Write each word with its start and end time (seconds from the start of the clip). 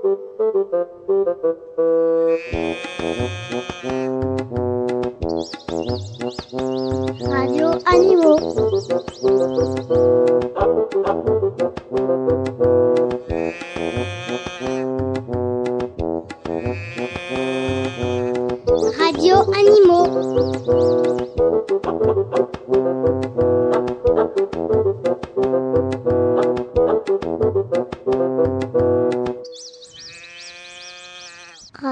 Radio 0.00 0.14
Animaux. 7.86 8.38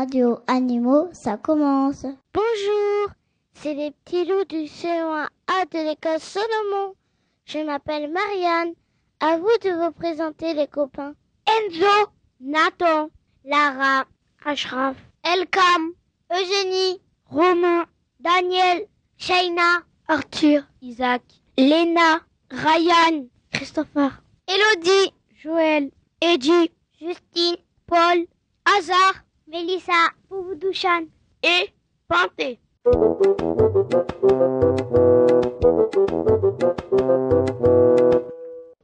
Radio 0.07 0.39
Animaux. 0.47 1.09
Ça 1.13 1.37
commence. 1.37 2.07
Bonjour, 2.33 3.09
c'est 3.55 3.75
les 3.75 3.91
petits 3.91 4.25
loups 4.25 4.45
du 4.45 4.67
CE1A 4.67 5.69
de 5.73 5.89
l'école 5.89 6.21
Solomon. 6.21 6.95
Je 7.45 7.59
m'appelle 7.59 8.13
Marianne. 8.13 8.75
À 9.19 9.37
vous 9.37 9.51
de 9.65 9.71
vous 9.71 9.91
présenter 9.91 10.55
les 10.55 10.69
copains. 10.69 11.15
Enzo, 11.49 12.09
Nathan, 12.41 13.11
Lara, 13.45 14.05
Ashraf, 14.45 14.95
Elkam, 15.25 15.95
Eugénie, 16.33 17.01
Romain, 17.29 17.87
Daniel, 18.21 18.87
Shaina, 19.17 19.81
Arthur, 20.07 20.63
Isaac, 20.83 21.23
Lena, 21.59 22.21
Ryan, 22.53 23.27
Christopher, 23.53 24.23
Elodie, 24.47 25.13
Joël, 25.43 25.91
Eddie, 26.21 26.71
Justine, 27.01 27.57
Paul, 27.89 28.27
Hazard, 28.67 29.26
Mélissa, 29.49 29.93
Pouvoudouchan 30.29 31.05
et 31.45 31.71
Panté. 32.09 32.59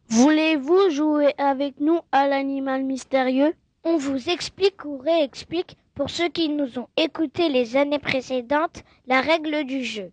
Voulez-vous 0.08 0.90
jouer 0.90 1.34
avec 1.36 1.80
nous 1.80 1.98
à 2.12 2.28
l'animal 2.28 2.84
mystérieux? 2.84 3.54
On 3.82 3.96
vous 3.96 4.30
explique 4.30 4.84
ou 4.84 4.98
réexplique, 4.98 5.76
pour 5.96 6.10
ceux 6.10 6.28
qui 6.28 6.48
nous 6.48 6.78
ont 6.78 6.88
écoutés 6.96 7.48
les 7.48 7.76
années 7.76 7.98
précédentes, 7.98 8.84
la 9.08 9.20
règle 9.20 9.64
du 9.64 9.82
jeu. 9.82 10.12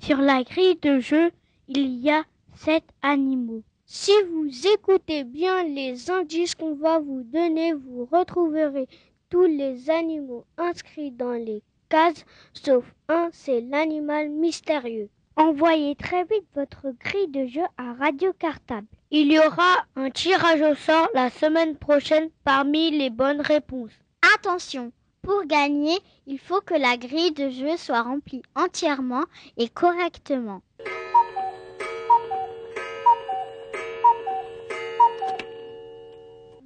Sur 0.00 0.16
la 0.16 0.42
grille 0.42 0.80
de 0.82 0.98
jeu, 0.98 1.30
il 1.68 2.00
y 2.00 2.10
a 2.10 2.24
sept 2.56 2.84
animaux. 3.02 3.62
Si 3.94 4.10
vous 4.30 4.48
écoutez 4.68 5.22
bien 5.22 5.64
les 5.64 6.10
indices 6.10 6.54
qu'on 6.54 6.74
va 6.74 6.98
vous 6.98 7.24
donner, 7.24 7.74
vous 7.74 8.08
retrouverez 8.10 8.88
tous 9.28 9.44
les 9.44 9.90
animaux 9.90 10.46
inscrits 10.56 11.10
dans 11.10 11.34
les 11.34 11.62
cases, 11.90 12.24
sauf 12.54 12.86
un, 13.10 13.28
c'est 13.32 13.60
l'animal 13.60 14.30
mystérieux. 14.30 15.10
Envoyez 15.36 15.94
très 15.94 16.24
vite 16.24 16.46
votre 16.54 16.94
grille 17.04 17.28
de 17.28 17.46
jeu 17.46 17.64
à 17.76 17.92
Radio 17.92 18.32
Cartable. 18.32 18.86
Il 19.10 19.30
y 19.30 19.38
aura 19.38 19.84
un 19.94 20.08
tirage 20.08 20.62
au 20.62 20.74
sort 20.74 21.10
la 21.12 21.28
semaine 21.28 21.76
prochaine 21.76 22.30
parmi 22.44 22.92
les 22.92 23.10
bonnes 23.10 23.42
réponses. 23.42 23.92
Attention, 24.34 24.90
pour 25.20 25.44
gagner, 25.44 25.98
il 26.26 26.38
faut 26.38 26.62
que 26.62 26.72
la 26.72 26.96
grille 26.96 27.32
de 27.32 27.50
jeu 27.50 27.76
soit 27.76 28.00
remplie 28.00 28.42
entièrement 28.56 29.24
et 29.58 29.68
correctement. 29.68 30.62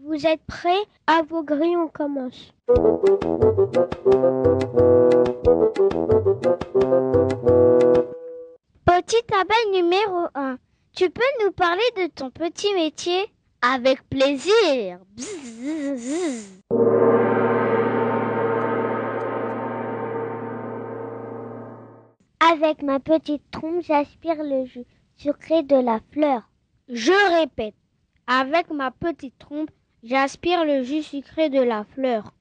Vous 0.09 0.25
êtes 0.25 0.45
prêts? 0.47 0.85
À 1.09 1.23
vos 1.23 1.43
grilles, 1.43 1.77
on 1.77 1.89
commence. 1.89 2.53
Petite 8.85 9.33
abeille 9.33 9.73
numéro 9.73 10.29
1. 10.37 10.59
Tu 10.95 11.11
peux 11.11 11.23
nous 11.45 11.51
parler 11.51 11.83
de 11.97 12.07
ton 12.07 12.31
petit 12.31 12.73
métier? 12.75 13.21
Avec 13.61 14.09
plaisir. 14.09 15.01
Avec 22.39 22.81
ma 22.85 23.01
petite 23.01 23.51
trompe, 23.51 23.83
j'aspire 23.83 24.41
le 24.41 24.67
jus 24.67 24.87
sucré 25.17 25.65
de 25.65 25.75
la 25.75 25.99
fleur. 26.13 26.43
Je 26.89 27.41
répète, 27.41 27.75
avec 28.29 28.71
ma 28.71 28.93
petite 28.93 29.37
trompe, 29.41 29.71
j'aspire 30.07 30.65
le 30.65 30.85
jus 30.85 31.03
sucré 31.03 31.51
de 31.51 31.61
la 31.61 31.85
fleur. 31.85 32.33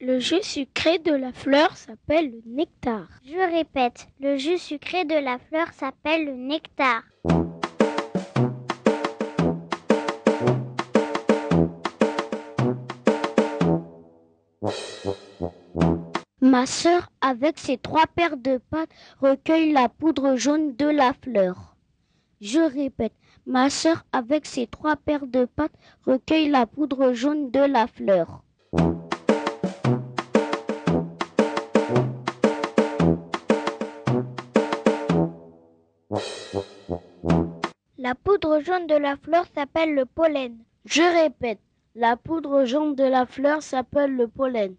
Le 0.00 0.18
jus 0.18 0.42
sucré 0.42 0.98
de 0.98 1.12
la 1.12 1.32
fleur 1.32 1.76
s'appelle 1.76 2.32
le 2.32 2.40
nectar. 2.46 3.06
Je 3.24 3.56
répète, 3.56 4.08
le 4.20 4.36
jus 4.36 4.58
sucré 4.58 5.04
de 5.04 5.14
la 5.14 5.38
fleur 5.38 5.68
s'appelle 5.72 6.24
le 6.24 6.34
nectar. 6.34 7.02
Ma 16.58 16.66
sœur, 16.66 17.12
avec 17.20 17.56
ses 17.56 17.78
trois 17.78 18.08
paires 18.08 18.36
de 18.36 18.56
pattes, 18.56 18.90
recueille 19.20 19.70
la 19.70 19.88
poudre 19.88 20.34
jaune 20.34 20.74
de 20.74 20.86
la 20.86 21.12
fleur. 21.12 21.76
Je 22.40 22.58
répète, 22.58 23.12
ma 23.46 23.70
sœur, 23.70 24.04
avec 24.10 24.44
ses 24.44 24.66
trois 24.66 24.96
paires 24.96 25.28
de 25.28 25.44
pattes, 25.44 25.78
recueille 26.04 26.48
la 26.48 26.66
poudre 26.66 27.12
jaune 27.12 27.52
de 27.52 27.60
la 27.60 27.86
fleur. 27.86 28.42
La 37.98 38.16
poudre 38.16 38.58
jaune 38.64 38.88
de 38.88 38.96
la 38.96 39.16
fleur 39.16 39.44
s'appelle 39.54 39.94
le 39.94 40.06
pollen. 40.06 40.58
Je 40.86 41.02
répète, 41.22 41.60
la 41.94 42.16
poudre 42.16 42.64
jaune 42.64 42.96
de 42.96 43.04
la 43.04 43.26
fleur 43.26 43.62
s'appelle 43.62 44.16
le 44.16 44.26
pollen. 44.26 44.74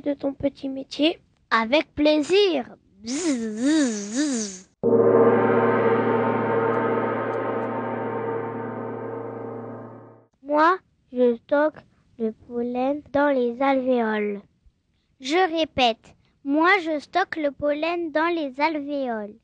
De 0.00 0.14
ton 0.14 0.32
petit 0.32 0.68
métier 0.68 1.18
Avec 1.50 1.94
plaisir. 1.94 2.76
Bzzz. 3.02 4.68
Moi, 10.42 10.78
je 11.12 11.36
stocke 11.36 11.84
le 12.18 12.32
pollen 12.32 13.02
dans 13.12 13.34
les 13.34 13.60
alvéoles. 13.62 14.40
Je 15.20 15.58
répète, 15.58 16.14
Moi, 16.44 16.70
je 16.82 16.98
stocke 16.98 17.36
le 17.36 17.50
pollen 17.50 18.10
dans 18.10 18.34
les 18.34 18.60
alvéoles. 18.60 19.34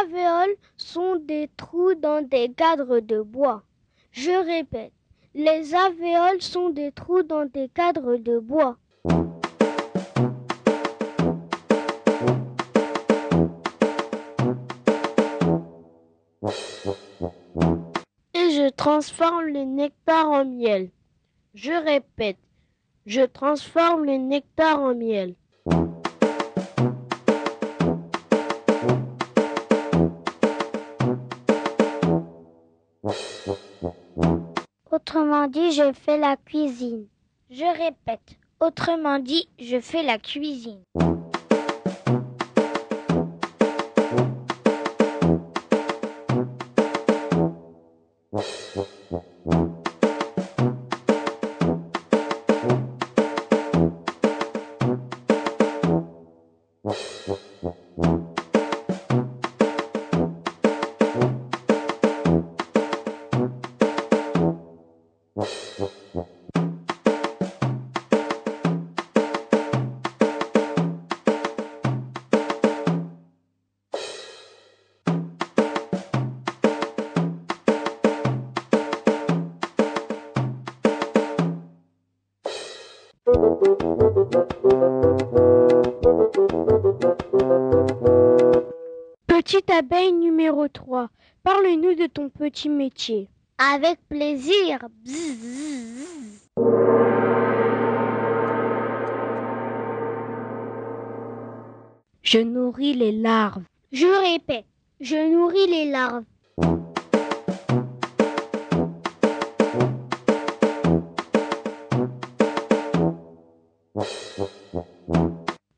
Alvéoles 0.00 0.56
sont 0.76 1.16
des 1.16 1.48
trous 1.56 1.94
dans 1.94 2.26
des 2.26 2.52
cadres 2.52 3.00
de 3.00 3.20
bois. 3.20 3.62
Je 4.10 4.30
répète, 4.30 4.92
les 5.34 5.74
alvéoles 5.74 6.42
sont 6.42 6.70
des 6.70 6.92
trous 6.92 7.22
dans 7.22 7.44
des 7.46 7.68
cadres 7.68 8.16
de 8.16 8.38
bois. 8.38 8.76
Et 18.34 18.50
je 18.50 18.70
transforme 18.70 19.46
le 19.46 19.64
nectar 19.64 20.30
en 20.30 20.44
miel. 20.44 20.90
Je 21.54 21.72
répète, 21.72 22.38
je 23.06 23.22
transforme 23.22 24.04
le 24.04 24.16
nectar 24.16 24.80
en 24.80 24.94
miel. 24.94 25.34
Autrement 35.34 35.48
dit, 35.48 35.72
je 35.72 35.92
fais 35.92 36.16
la 36.16 36.36
cuisine. 36.36 37.06
Je 37.50 37.64
répète, 37.64 38.38
autrement 38.60 39.18
dit, 39.18 39.48
je 39.58 39.80
fais 39.80 40.04
la 40.04 40.16
cuisine. 40.16 40.78
Petit 92.54 92.68
métier. 92.68 93.28
Avec 93.58 93.98
plaisir. 94.08 94.78
Je 102.22 102.38
nourris 102.38 102.94
les 102.94 103.10
larves. 103.10 103.64
Je 103.90 104.06
répète, 104.06 104.66
je 105.00 105.16
nourris 105.32 105.66
les 105.68 105.90
larves. 105.90 106.24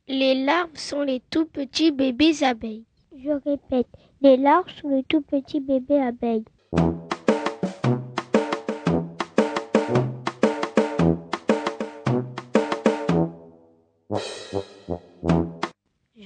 Les 0.09 0.45
larves 0.45 0.77
sont 0.77 1.03
les 1.03 1.21
tout 1.31 1.47
petits 1.47 1.91
bébés 1.91 2.43
abeilles. 2.43 2.85
Je 3.17 3.31
répète, 3.31 3.89
les 4.21 4.37
larves 4.37 4.71
sont 4.81 4.91
les 4.91 5.05
tout 5.05 5.23
petits 5.23 5.61
bébés 5.61 6.01
abeilles. 6.01 6.45
Je 6.73 6.81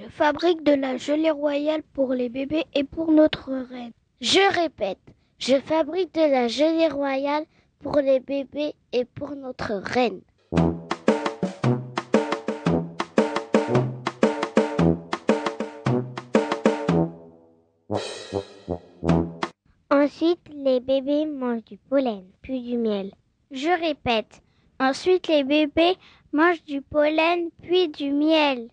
fabrique 0.09 0.63
de 0.63 0.73
la 0.73 0.97
gelée 0.97 1.31
royale 1.31 1.83
pour 1.93 2.15
les 2.15 2.29
bébés 2.29 2.65
et 2.75 2.85
pour 2.85 3.13
notre 3.13 3.51
reine. 3.51 3.93
Je 4.21 4.41
répète, 4.55 4.99
je 5.39 5.61
fabrique 5.61 6.15
de 6.15 6.21
la 6.21 6.49
gelée 6.49 6.89
royale 6.89 7.45
pour 7.81 7.97
les 7.97 8.21
bébés 8.21 8.75
et 8.93 9.05
pour 9.05 9.37
notre 9.37 9.75
reine. 9.75 10.21
Ensuite, 20.21 20.51
les 20.55 20.81
bébés 20.81 21.25
mangent 21.25 21.65
du 21.65 21.79
pollen, 21.79 22.25
puis 22.43 22.61
du 22.61 22.77
miel. 22.77 23.11
Je 23.51 23.71
répète. 23.71 24.43
Ensuite, 24.79 25.29
les 25.29 25.45
bébés 25.45 25.97
mangent 26.31 26.63
du 26.65 26.83
pollen, 26.83 27.49
puis 27.63 27.89
du 27.89 28.11
miel. 28.11 28.69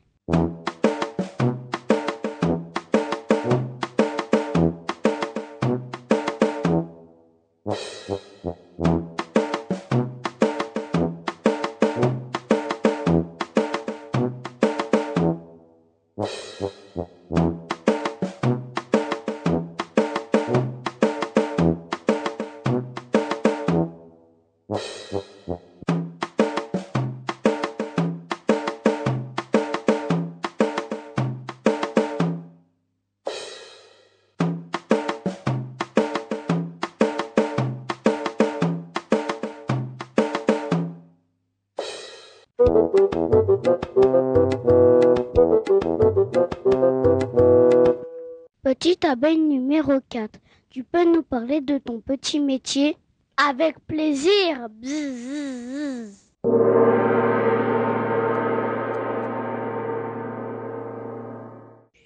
Petite 48.64 49.06
abeille 49.06 49.40
numéro 49.40 49.94
4, 50.10 50.40
tu 50.70 50.84
peux 50.84 51.06
nous 51.06 51.24
parler 51.24 51.62
de 51.62 51.78
ton 51.78 52.02
petit 52.02 52.42
métier? 52.42 52.98
Avec 53.38 53.80
plaisir. 53.88 54.68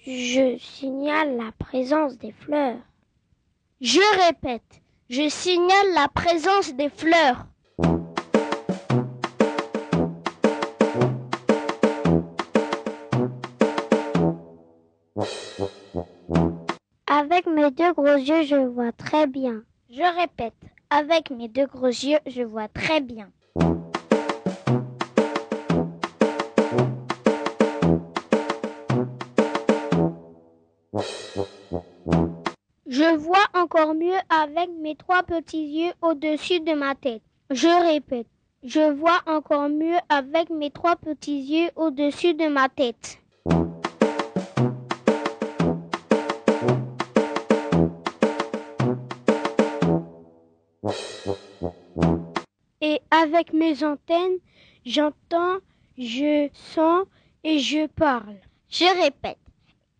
Je 0.06 0.56
signale 0.58 1.36
la 1.36 1.50
présence 1.58 2.16
des 2.18 2.32
fleurs. 2.32 2.78
Je 3.80 4.26
répète, 4.26 4.80
je 5.10 5.28
signale 5.28 5.94
la 5.94 6.06
présence 6.06 6.74
des 6.74 6.88
fleurs. 6.88 7.46
Deux 17.70 17.92
gros 17.92 18.16
yeux, 18.16 18.42
je 18.44 18.56
vois 18.56 18.92
très 18.92 19.26
bien. 19.26 19.62
Je 19.90 20.20
répète, 20.20 20.54
avec 20.90 21.30
mes 21.30 21.48
deux 21.48 21.66
gros 21.66 21.86
yeux, 21.86 22.18
je 22.26 22.42
vois 22.42 22.68
très 22.68 23.00
bien. 23.00 23.30
Je 32.86 33.16
vois 33.16 33.46
encore 33.54 33.94
mieux 33.94 34.18
avec 34.28 34.68
mes 34.80 34.96
trois 34.96 35.22
petits 35.22 35.64
yeux 35.64 35.92
au-dessus 36.02 36.60
de 36.60 36.74
ma 36.74 36.94
tête. 36.94 37.22
Je 37.50 37.68
répète, 37.68 38.26
je 38.62 38.92
vois 38.92 39.20
encore 39.26 39.68
mieux 39.68 39.96
avec 40.08 40.50
mes 40.50 40.70
trois 40.70 40.96
petits 40.96 41.40
yeux 41.40 41.70
au-dessus 41.76 42.34
de 42.34 42.48
ma 42.48 42.68
tête. 42.68 43.21
Avec 53.22 53.52
mes 53.52 53.84
antennes, 53.84 54.38
j'entends, 54.84 55.58
je 55.96 56.48
sens 56.52 57.06
et 57.44 57.58
je 57.58 57.86
parle. 57.86 58.36
Je 58.68 59.02
répète. 59.02 59.38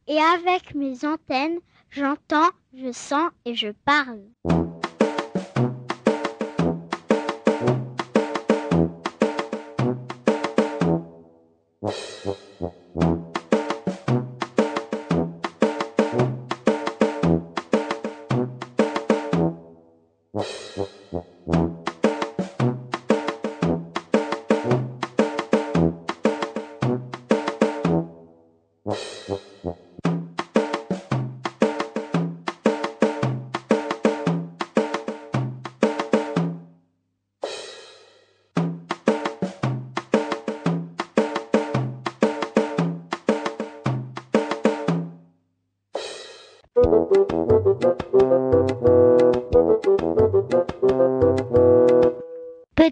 Et 0.09 0.19
avec 0.19 0.75
mes 0.75 1.05
antennes, 1.05 1.59
J'entends, 1.95 2.49
je 2.73 2.91
sens 2.91 3.31
et 3.45 3.55
je 3.55 3.69
parle. 3.85 4.23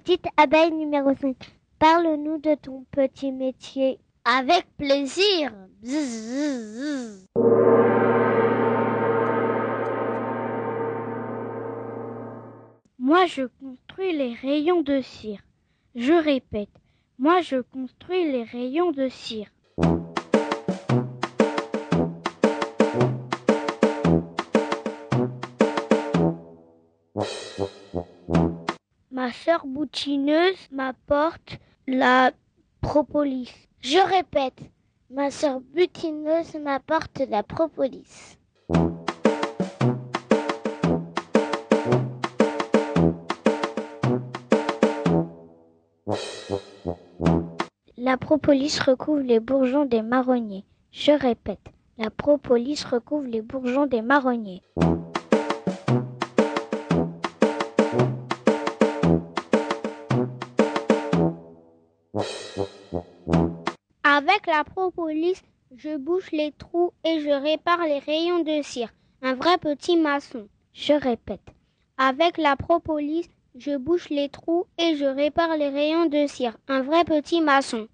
Petite 0.02 0.28
abeille 0.38 0.72
numéro 0.72 1.14
5, 1.14 1.36
parle-nous 1.78 2.38
de 2.38 2.54
ton 2.54 2.86
petit 2.90 3.32
métier. 3.32 3.98
Avec 4.24 4.64
plaisir. 4.78 5.52
Moi, 12.98 13.26
je 13.26 13.42
construis 13.60 14.16
les 14.16 14.32
rayons 14.32 14.80
de 14.80 15.02
cire. 15.02 15.42
Je 15.94 16.14
répète, 16.14 16.70
moi, 17.18 17.42
je 17.42 17.56
construis 17.56 18.32
les 18.32 18.44
rayons 18.44 18.92
de 18.92 19.08
cire. 19.08 19.48
Ma 29.30 29.34
sœur 29.34 29.64
boutineuse 29.64 30.56
m'apporte 30.72 31.60
la 31.86 32.32
propolis. 32.80 33.52
Je 33.80 33.98
répète, 33.98 34.58
ma 35.08 35.30
sœur 35.30 35.60
butineuse 35.60 36.56
m'apporte 36.56 37.22
la 37.30 37.44
propolis. 37.44 38.36
La 47.96 48.16
propolis 48.16 48.80
recouvre 48.80 49.20
les 49.20 49.38
bourgeons 49.38 49.84
des 49.84 50.02
marronniers. 50.02 50.64
Je 50.90 51.12
répète, 51.12 51.68
la 51.98 52.10
propolis 52.10 52.82
recouvre 52.82 53.28
les 53.28 53.42
bourgeons 53.42 53.86
des 53.86 54.02
marronniers. 54.02 54.62
Avec 64.42 64.56
la 64.56 64.64
propolis, 64.64 65.42
je 65.76 65.98
bouche 65.98 66.30
les 66.30 66.52
trous 66.52 66.92
et 67.04 67.20
je 67.20 67.28
répare 67.28 67.82
les 67.82 67.98
rayons 67.98 68.42
de 68.42 68.62
cire. 68.62 68.88
Un 69.20 69.34
vrai 69.34 69.58
petit 69.58 69.98
maçon. 69.98 70.48
Je 70.72 70.94
répète. 70.94 71.46
Avec 71.98 72.38
la 72.38 72.56
propolis, 72.56 73.28
je 73.54 73.76
bouche 73.76 74.08
les 74.08 74.30
trous 74.30 74.64
et 74.78 74.96
je 74.96 75.04
répare 75.04 75.58
les 75.58 75.68
rayons 75.68 76.06
de 76.06 76.26
cire. 76.26 76.56
Un 76.68 76.80
vrai 76.80 77.04
petit 77.04 77.42
maçon. 77.42 77.86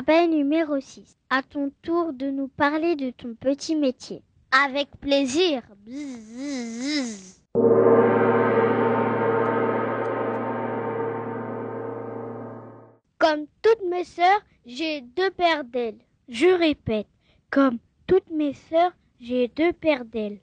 Abeille 0.00 0.28
numéro 0.28 0.78
6, 0.78 1.16
à 1.28 1.42
ton 1.42 1.72
tour 1.82 2.12
de 2.12 2.30
nous 2.30 2.46
parler 2.46 2.94
de 2.94 3.10
ton 3.10 3.34
petit 3.34 3.74
métier. 3.74 4.22
Avec 4.52 4.88
plaisir. 5.00 5.60
Comme 13.18 13.46
toutes 13.60 13.90
mes 13.90 14.04
sœurs, 14.04 14.40
j'ai 14.64 15.00
deux 15.00 15.30
paires 15.32 15.64
d'ailes. 15.64 15.98
Je 16.28 16.46
répète, 16.46 17.08
comme 17.50 17.78
toutes 18.06 18.30
mes 18.30 18.54
sœurs, 18.54 18.92
j'ai 19.18 19.48
deux 19.48 19.72
paires 19.72 20.04
d'ailes. 20.04 20.38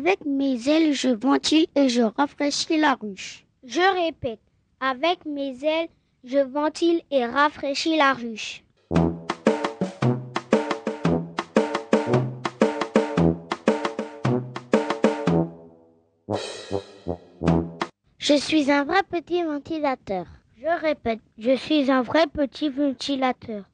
Avec 0.00 0.24
mes 0.24 0.66
ailes, 0.66 0.94
je 0.94 1.10
ventile 1.10 1.66
et 1.76 1.90
je 1.90 2.00
rafraîchis 2.00 2.78
la 2.78 2.94
ruche. 2.94 3.44
Je 3.64 3.82
répète, 4.02 4.40
avec 4.80 5.26
mes 5.26 5.62
ailes, 5.62 5.90
je 6.24 6.38
ventile 6.38 7.02
et 7.10 7.26
rafraîchis 7.26 7.98
la 7.98 8.14
ruche. 8.14 8.64
Je 18.16 18.34
suis 18.38 18.72
un 18.72 18.84
vrai 18.84 19.02
petit 19.02 19.42
ventilateur. 19.42 20.24
Je 20.56 20.80
répète, 20.80 21.20
je 21.36 21.54
suis 21.54 21.90
un 21.90 22.00
vrai 22.00 22.26
petit 22.26 22.70
ventilateur. 22.70 23.64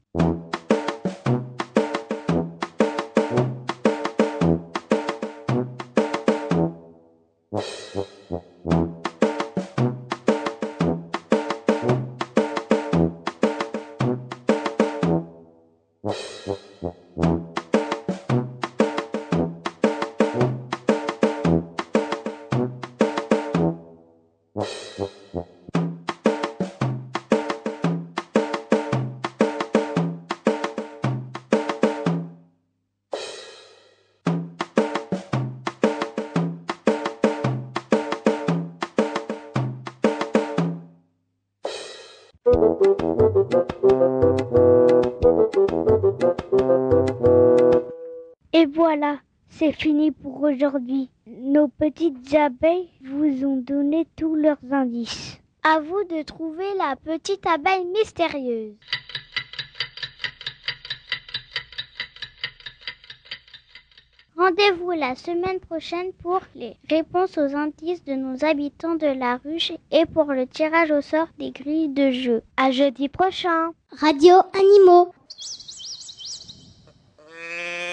Aujourd'hui. 50.46 51.10
Nos 51.26 51.68
petites 51.68 52.34
abeilles 52.34 52.88
vous 53.04 53.44
ont 53.44 53.56
donné 53.56 54.06
tous 54.16 54.34
leurs 54.34 54.58
indices. 54.70 55.38
À 55.62 55.80
vous 55.80 56.04
de 56.04 56.22
trouver 56.22 56.66
la 56.78 56.94
petite 56.96 57.46
abeille 57.46 57.84
mystérieuse. 57.86 58.74
Rendez-vous 64.36 64.90
la 64.92 65.14
semaine 65.16 65.60
prochaine 65.60 66.12
pour 66.22 66.40
les 66.54 66.76
réponses 66.90 67.38
aux 67.38 67.56
indices 67.56 68.04
de 68.04 68.12
nos 68.12 68.44
habitants 68.44 68.94
de 68.94 69.06
la 69.06 69.38
ruche 69.38 69.72
et 69.90 70.04
pour 70.06 70.26
le 70.26 70.46
tirage 70.46 70.90
au 70.90 71.00
sort 71.00 71.28
des 71.38 71.50
grilles 71.50 71.88
de 71.88 72.10
jeu. 72.10 72.42
À 72.56 72.70
jeudi 72.70 73.08
prochain. 73.08 73.70
Radio 73.90 74.34
Animaux. 74.52 75.12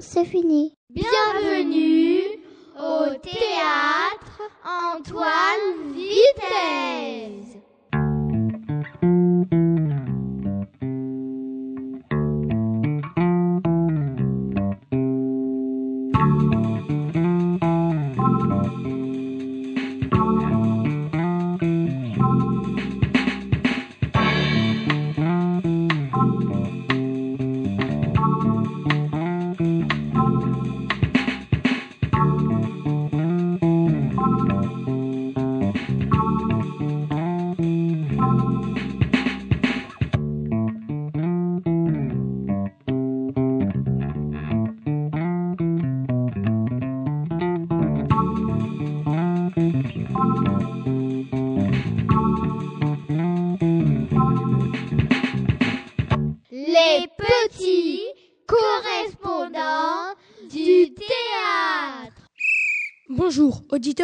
c'est 0.00 0.24
fini. 0.24 0.65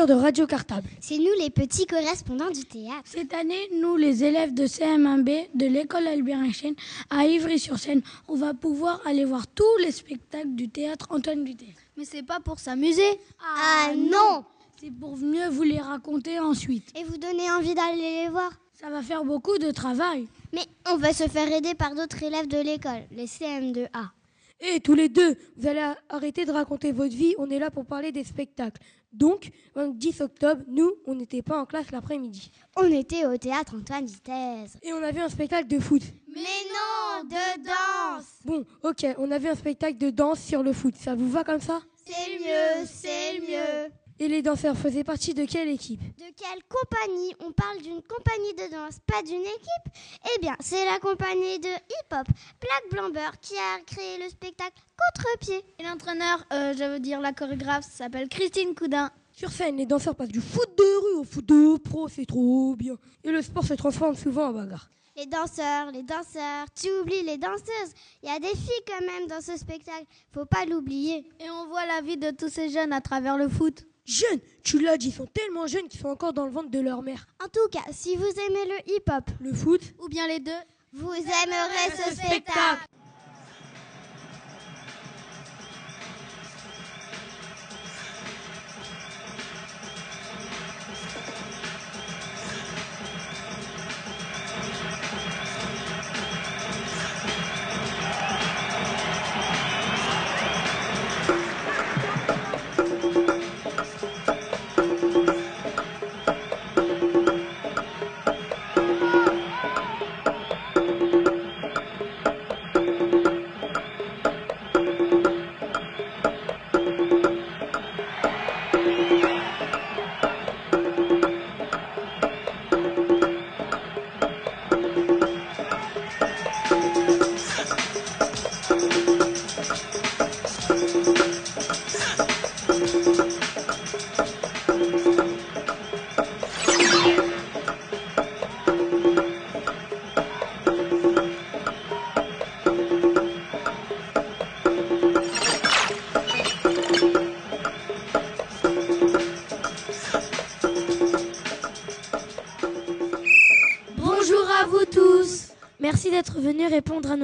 Auditeurs 0.02 0.06
de 0.06 0.23
Radio 0.23 0.46
Cartable. 0.46 0.88
C'est 1.00 1.18
nous 1.18 1.33
les 1.38 1.50
petits 1.50 1.87
correspondants 1.87 2.50
du 2.50 2.64
théâtre. 2.64 3.03
Cette 3.05 3.35
année, 3.35 3.68
nous, 3.81 3.96
les 3.96 4.24
élèves 4.24 4.55
de 4.55 4.66
CM1B 4.66 5.48
de 5.55 5.66
l'école 5.66 6.07
Albert 6.07 6.40
Einstein 6.40 6.74
à 7.11 7.26
Ivry-sur-Seine, 7.26 8.03
on 8.29 8.37
va 8.37 8.55
pouvoir 8.55 9.00
aller 9.07 9.24
voir 9.24 9.46
tous 9.46 9.76
les 9.81 9.92
spectacles 9.92 10.55
du 10.55 10.68
théâtre 10.68 11.07
Antoine 11.11 11.44
Vitesse. 11.44 11.74
Mais 11.96 12.05
c'est 12.05 12.22
pas 12.22 12.40
pour 12.40 12.59
s'amuser. 12.59 13.18
Ah 13.40 13.92
non 13.96 14.44
C'est 14.81 14.90
pour 14.90 15.16
mieux 15.16 15.48
vous 15.48 15.62
les 15.62 15.81
raconter 15.81 16.38
ensuite. 16.38 16.92
Et 16.98 17.05
vous 17.05 17.18
donner 17.18 17.50
envie 17.50 17.74
d'aller 17.74 18.24
les 18.24 18.29
voir 18.29 18.50
Ça 18.81 18.90
va 18.90 19.03
faire 19.03 19.24
beaucoup 19.24 19.59
de 19.59 19.70
travail. 19.70 20.26
Mais 20.53 20.64
on 20.90 20.96
va 20.96 21.12
se 21.12 21.29
faire 21.29 21.50
aider 21.53 21.74
par 21.74 21.94
d'autres 21.94 22.22
élèves 22.22 22.48
de 22.48 22.59
l'école, 22.59 23.03
les 23.12 23.26
CM2A. 23.26 24.09
Et 24.64 24.79
tous 24.79 24.94
les 24.94 25.09
deux, 25.09 25.37
vous 25.57 25.66
allez 25.66 25.92
arrêter 26.09 26.44
de 26.44 26.53
raconter 26.53 26.92
votre 26.92 27.14
vie, 27.14 27.35
on 27.37 27.50
est 27.50 27.59
là 27.59 27.70
pour 27.70 27.85
parler 27.85 28.12
des 28.12 28.22
spectacles. 28.22 28.81
Donc, 29.12 29.51
le 29.77 29.92
10 29.92 30.20
octobre, 30.22 30.62
nous, 30.68 30.92
on 31.07 31.14
n'était 31.14 31.42
pas 31.42 31.59
en 31.59 31.66
classe 31.66 31.90
l'après-midi. 31.90 32.51
On 32.77 32.90
était 32.90 33.27
au 33.27 33.37
théâtre 33.37 33.75
Antoine 33.79 34.07
Vitesse. 34.07 34.77
Et 34.83 34.92
on 34.92 35.03
avait 35.03 35.20
un 35.20 35.29
spectacle 35.29 35.68
de 35.68 35.79
foot. 35.79 36.03
Mais 36.29 36.40
non, 36.40 37.25
de 37.29 37.64
danse. 37.64 38.27
Bon, 38.44 38.64
ok, 38.83 39.07
on 39.18 39.31
avait 39.31 39.51
un 39.51 39.55
spectacle 39.55 39.98
de 39.98 40.11
danse 40.11 40.40
sur 40.40 40.62
le 40.62 40.72
foot. 40.72 40.94
Ça 40.96 41.14
vous 41.14 41.29
va 41.29 41.44
comme 41.44 41.61
ça? 41.61 41.81
C'est 42.07 42.38
mieux, 42.38 42.87
c'est 42.87 43.40
mieux. 43.40 43.92
Et 44.18 44.29
les 44.29 44.42
danseurs 44.42 44.77
faisaient 44.77 45.05
partie 45.05 45.35
de 45.35 45.44
quelle 45.44 45.68
équipe? 45.68 46.01
De 46.01 46.25
quelle 46.37 46.62
compagnie? 46.68 47.35
On 47.40 47.53
parle 47.53 47.79
d'une 47.83 48.03
compagnie 48.03 48.55
de 48.55 48.70
danse, 48.70 48.98
pas 49.07 49.22
d'une 49.22 49.40
équipe? 49.40 50.03
Eh 50.35 50.40
bien, 50.40 50.55
c'est 50.61 50.85
la 50.85 50.98
compagnie 50.98 51.59
de 51.59 51.68
hip-hop 51.68 52.27
Black 52.61 52.83
Blamber 52.90 53.31
qui 53.40 53.55
a 53.57 53.81
créé 53.85 54.18
le 54.22 54.29
spectacle 54.29 54.81
Contre-pied. 54.96 55.64
Et 55.79 55.83
l'entraîneur, 55.83 56.44
euh, 56.53 56.75
je 56.77 56.85
veux 56.85 57.01
dire 57.01 57.20
la 57.20 57.33
chorégraphe, 57.33 57.85
s'appelle 57.90 58.29
Christine 58.29 58.75
Coudin. 58.75 59.11
Sur 59.33 59.51
scène, 59.51 59.77
les 59.77 59.87
danseurs 59.87 60.14
passent 60.14 60.29
du 60.29 60.40
foot 60.40 60.68
de 60.77 60.85
rue 60.85 61.20
au 61.20 61.25
foot 61.25 61.46
de 61.46 61.79
pro, 61.79 62.09
c'est 62.09 62.27
trop 62.27 62.77
bien. 62.77 62.96
Et 63.25 63.31
le 63.31 63.42
sport 63.42 63.64
se 63.64 63.75
transforme 63.75 64.14
souvent 64.14 64.48
en 64.48 64.53
bagarre. 64.53 64.88
Les 65.16 65.27
danseurs, 65.27 65.90
les 65.92 66.03
danseurs, 66.03 66.66
tu 66.75 66.88
oublies 67.01 67.22
les 67.22 67.38
danseuses. 67.38 67.92
Il 68.22 68.29
y 68.29 68.33
a 68.33 68.38
des 68.38 68.48
filles 68.48 68.85
quand 68.87 69.05
même 69.05 69.27
dans 69.27 69.40
ce 69.40 69.57
spectacle, 69.57 70.07
faut 70.33 70.46
pas 70.46 70.64
l'oublier. 70.64 71.27
Et 71.40 71.51
on 71.51 71.66
voit 71.66 71.85
la 71.87 72.01
vie 72.03 72.16
de 72.16 72.31
tous 72.31 72.48
ces 72.48 72.70
jeunes 72.70 72.92
à 72.92 73.01
travers 73.01 73.37
le 73.37 73.48
foot. 73.48 73.85
Jeunes, 74.04 74.40
tu 74.64 74.80
l'as 74.80 74.96
dit, 74.96 75.08
ils 75.08 75.14
sont 75.14 75.26
tellement 75.26 75.66
jeunes 75.66 75.88
qu'ils 75.88 76.00
sont 76.00 76.08
encore 76.08 76.32
dans 76.32 76.44
le 76.46 76.52
ventre 76.52 76.70
de 76.70 76.80
leur 76.80 77.02
mère. 77.02 77.26
En 77.42 77.48
tout 77.48 77.68
cas, 77.70 77.84
si 77.92 78.16
vous 78.16 78.24
aimez 78.26 78.66
le 78.66 78.92
hip-hop, 78.94 79.30
Le 79.40 79.52
foot 79.52 79.80
Ou 80.00 80.08
bien 80.08 80.26
les 80.26 80.40
deux. 80.40 80.50
vous 80.92 81.12
aimerez 81.12 81.90
ce 81.96 82.14
spectacle. 82.14 82.86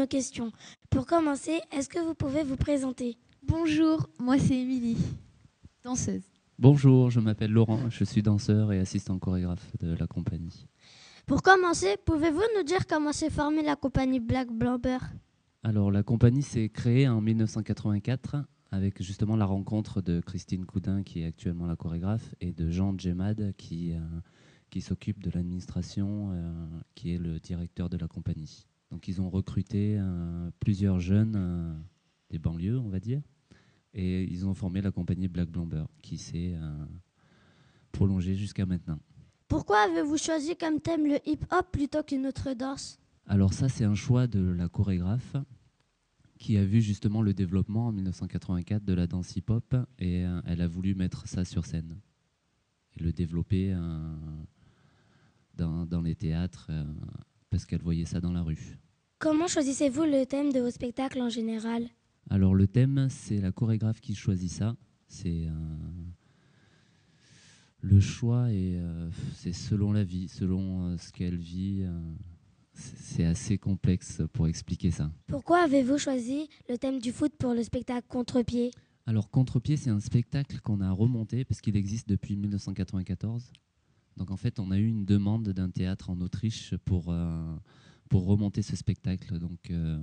Questions. 0.09 0.51
Pour 0.91 1.07
commencer, 1.07 1.61
est-ce 1.71 1.89
que 1.89 2.01
vous 2.01 2.15
pouvez 2.15 2.43
vous 2.43 2.57
présenter? 2.57 3.17
Bonjour, 3.43 4.09
moi 4.19 4.39
c'est 4.39 4.57
Émilie, 4.57 4.97
danseuse. 5.85 6.25
Bonjour, 6.59 7.11
je 7.11 7.21
m'appelle 7.21 7.53
Laurent, 7.53 7.89
je 7.89 8.03
suis 8.03 8.23
danseur 8.23 8.73
et 8.73 8.81
assistant 8.81 9.19
chorégraphe 9.19 9.71
de 9.79 9.95
la 9.95 10.07
compagnie. 10.07 10.67
Pour 11.27 11.43
commencer, 11.43 11.97
pouvez-vous 12.05 12.43
nous 12.57 12.65
dire 12.65 12.87
comment 12.87 13.13
s'est 13.13 13.31
formée 13.31 13.63
la 13.63 13.77
compagnie 13.77 14.19
Black 14.19 14.49
Blamber 14.51 14.99
Alors 15.63 15.91
la 15.93 16.03
compagnie 16.03 16.43
s'est 16.43 16.69
créée 16.69 17.07
en 17.07 17.21
1984 17.21 18.37
avec 18.71 19.03
justement 19.03 19.37
la 19.37 19.45
rencontre 19.45 20.03
de 20.03 20.21
Christine 20.21 20.67
Coudin 20.67 21.03
qui 21.03 21.23
est 21.23 21.27
actuellement 21.27 21.67
la 21.67 21.77
chorégraphe 21.77 22.35
et 22.41 22.53
de 22.53 22.71
Jean 22.71 22.97
Djemad 22.99 23.55
qui, 23.57 23.93
euh, 23.93 24.01
qui 24.71 24.81
s'occupe 24.81 25.23
de 25.23 25.31
l'administration, 25.31 26.31
euh, 26.33 26.67
qui 26.95 27.15
est 27.15 27.19
le 27.19 27.39
directeur 27.41 27.89
de 27.89 27.97
la 27.97 28.09
compagnie. 28.09 28.67
Donc 28.91 29.09
ils 29.09 29.21
ont 29.21 29.29
recruté 29.29 29.97
euh, 29.99 30.51
plusieurs 30.61 30.99
jeunes 30.99 31.35
euh, 31.37 31.75
des 32.31 32.39
banlieues, 32.39 32.79
on 32.79 32.89
va 32.89 33.01
dire, 33.01 33.21
et 33.93 34.25
ils 34.25 34.47
ont 34.47 34.55
formé 34.55 34.81
la 34.81 34.91
compagnie 34.91 35.29
Black 35.29 35.51
Blamber, 35.51 35.85
qui 36.03 36.17
s'est 36.17 36.55
euh, 36.55 36.87
prolongée 37.93 38.35
jusqu'à 38.35 38.65
maintenant. 38.65 38.99
Pourquoi 39.47 39.79
avez-vous 39.81 40.17
choisi 40.17 40.57
comme 40.57 40.81
thème 40.81 41.07
le 41.07 41.19
hip-hop 41.27 41.71
plutôt 41.71 42.03
qu'une 42.03 42.27
autre 42.27 42.53
danse 42.55 42.99
Alors 43.27 43.53
ça, 43.53 43.69
c'est 43.69 43.85
un 43.85 43.95
choix 43.95 44.27
de 44.27 44.41
la 44.41 44.69
chorégraphe 44.69 45.37
qui 46.39 46.57
a 46.57 46.65
vu 46.65 46.81
justement 46.81 47.21
le 47.21 47.35
développement 47.35 47.89
en 47.89 47.93
1984 47.93 48.85
de 48.85 48.93
la 48.95 49.07
danse 49.07 49.35
hip-hop 49.37 49.75
et 49.99 50.25
elle 50.45 50.61
a 50.61 50.69
voulu 50.69 50.95
mettre 50.95 51.27
ça 51.27 51.45
sur 51.45 51.67
scène 51.67 51.99
et 52.95 53.03
le 53.03 53.13
développer 53.13 53.75
dans, 55.57 56.01
les 56.01 56.15
théâtres 56.15 56.71
parce 57.51 57.67
qu'elle 57.67 57.83
voyait 57.83 58.05
ça 58.05 58.21
dans 58.21 58.33
la 58.33 58.43
rue. 58.43 58.79
Comment 59.19 59.49
choisissez-vous 59.49 60.05
le 60.05 60.27
thème 60.27 60.53
de 60.53 60.61
vos 60.61 60.71
spectacles 60.71 61.21
en 61.21 61.29
général? 61.29 61.89
Alors 62.31 62.55
le 62.55 62.67
thème, 62.67 63.09
c'est 63.11 63.41
la 63.41 63.53
chorégraphe 63.53 64.01
qui 64.01 64.15
choisit 64.15 64.51
ça. 64.51 64.77
C'est 65.07 65.47
euh, 65.47 65.53
le 67.81 68.01
choix 68.01 68.53
et 68.53 68.77
euh, 68.77 69.11
c'est 69.35 69.53
selon 69.53 69.93
la 69.93 70.05
vie, 70.05 70.29
selon 70.29 70.85
euh, 70.85 70.97
ce 70.99 71.11
qu'elle 71.11 71.37
vit. 71.37 71.85
c'est 72.75 73.25
assez 73.25 73.59
complexe 73.59 74.23
pour 74.33 74.47
expliquer 74.47 74.91
ça. 74.91 75.11
Pourquoi 75.27 75.65
avez-vous 75.65 75.99
choisi 75.99 76.49
le 76.69 76.79
thème 76.79 77.01
du 77.01 77.13
foot 77.13 77.33
pour 77.39 77.55
le 77.55 77.63
spectacle 77.63 78.07
Contre-pied? 78.09 78.71
Alors 79.07 79.31
Contre-pied, 79.31 79.79
c'est 79.79 79.91
un 79.91 80.01
spectacle 80.01 80.61
qu'on 80.61 80.81
a 80.81 80.93
remonté 80.93 81.45
parce 81.45 81.61
qu'il 81.61 81.77
existe 81.77 82.09
depuis 82.09 82.37
1994. 82.37 83.53
Donc 84.19 84.31
en 84.33 84.37
fait, 84.37 84.59
on 84.59 84.71
a 84.73 84.79
eu 84.79 84.87
une 84.87 85.05
demande 85.05 85.49
d'un 85.51 85.71
théâtre 85.71 86.11
en 86.11 86.21
Autriche 86.21 86.75
pour, 86.85 87.07
euh, 87.09 87.57
pour 88.11 88.27
remonter 88.27 88.63
ce 88.63 88.75
spectacle. 88.77 89.39
Donc 89.39 89.71
euh, 89.71 89.99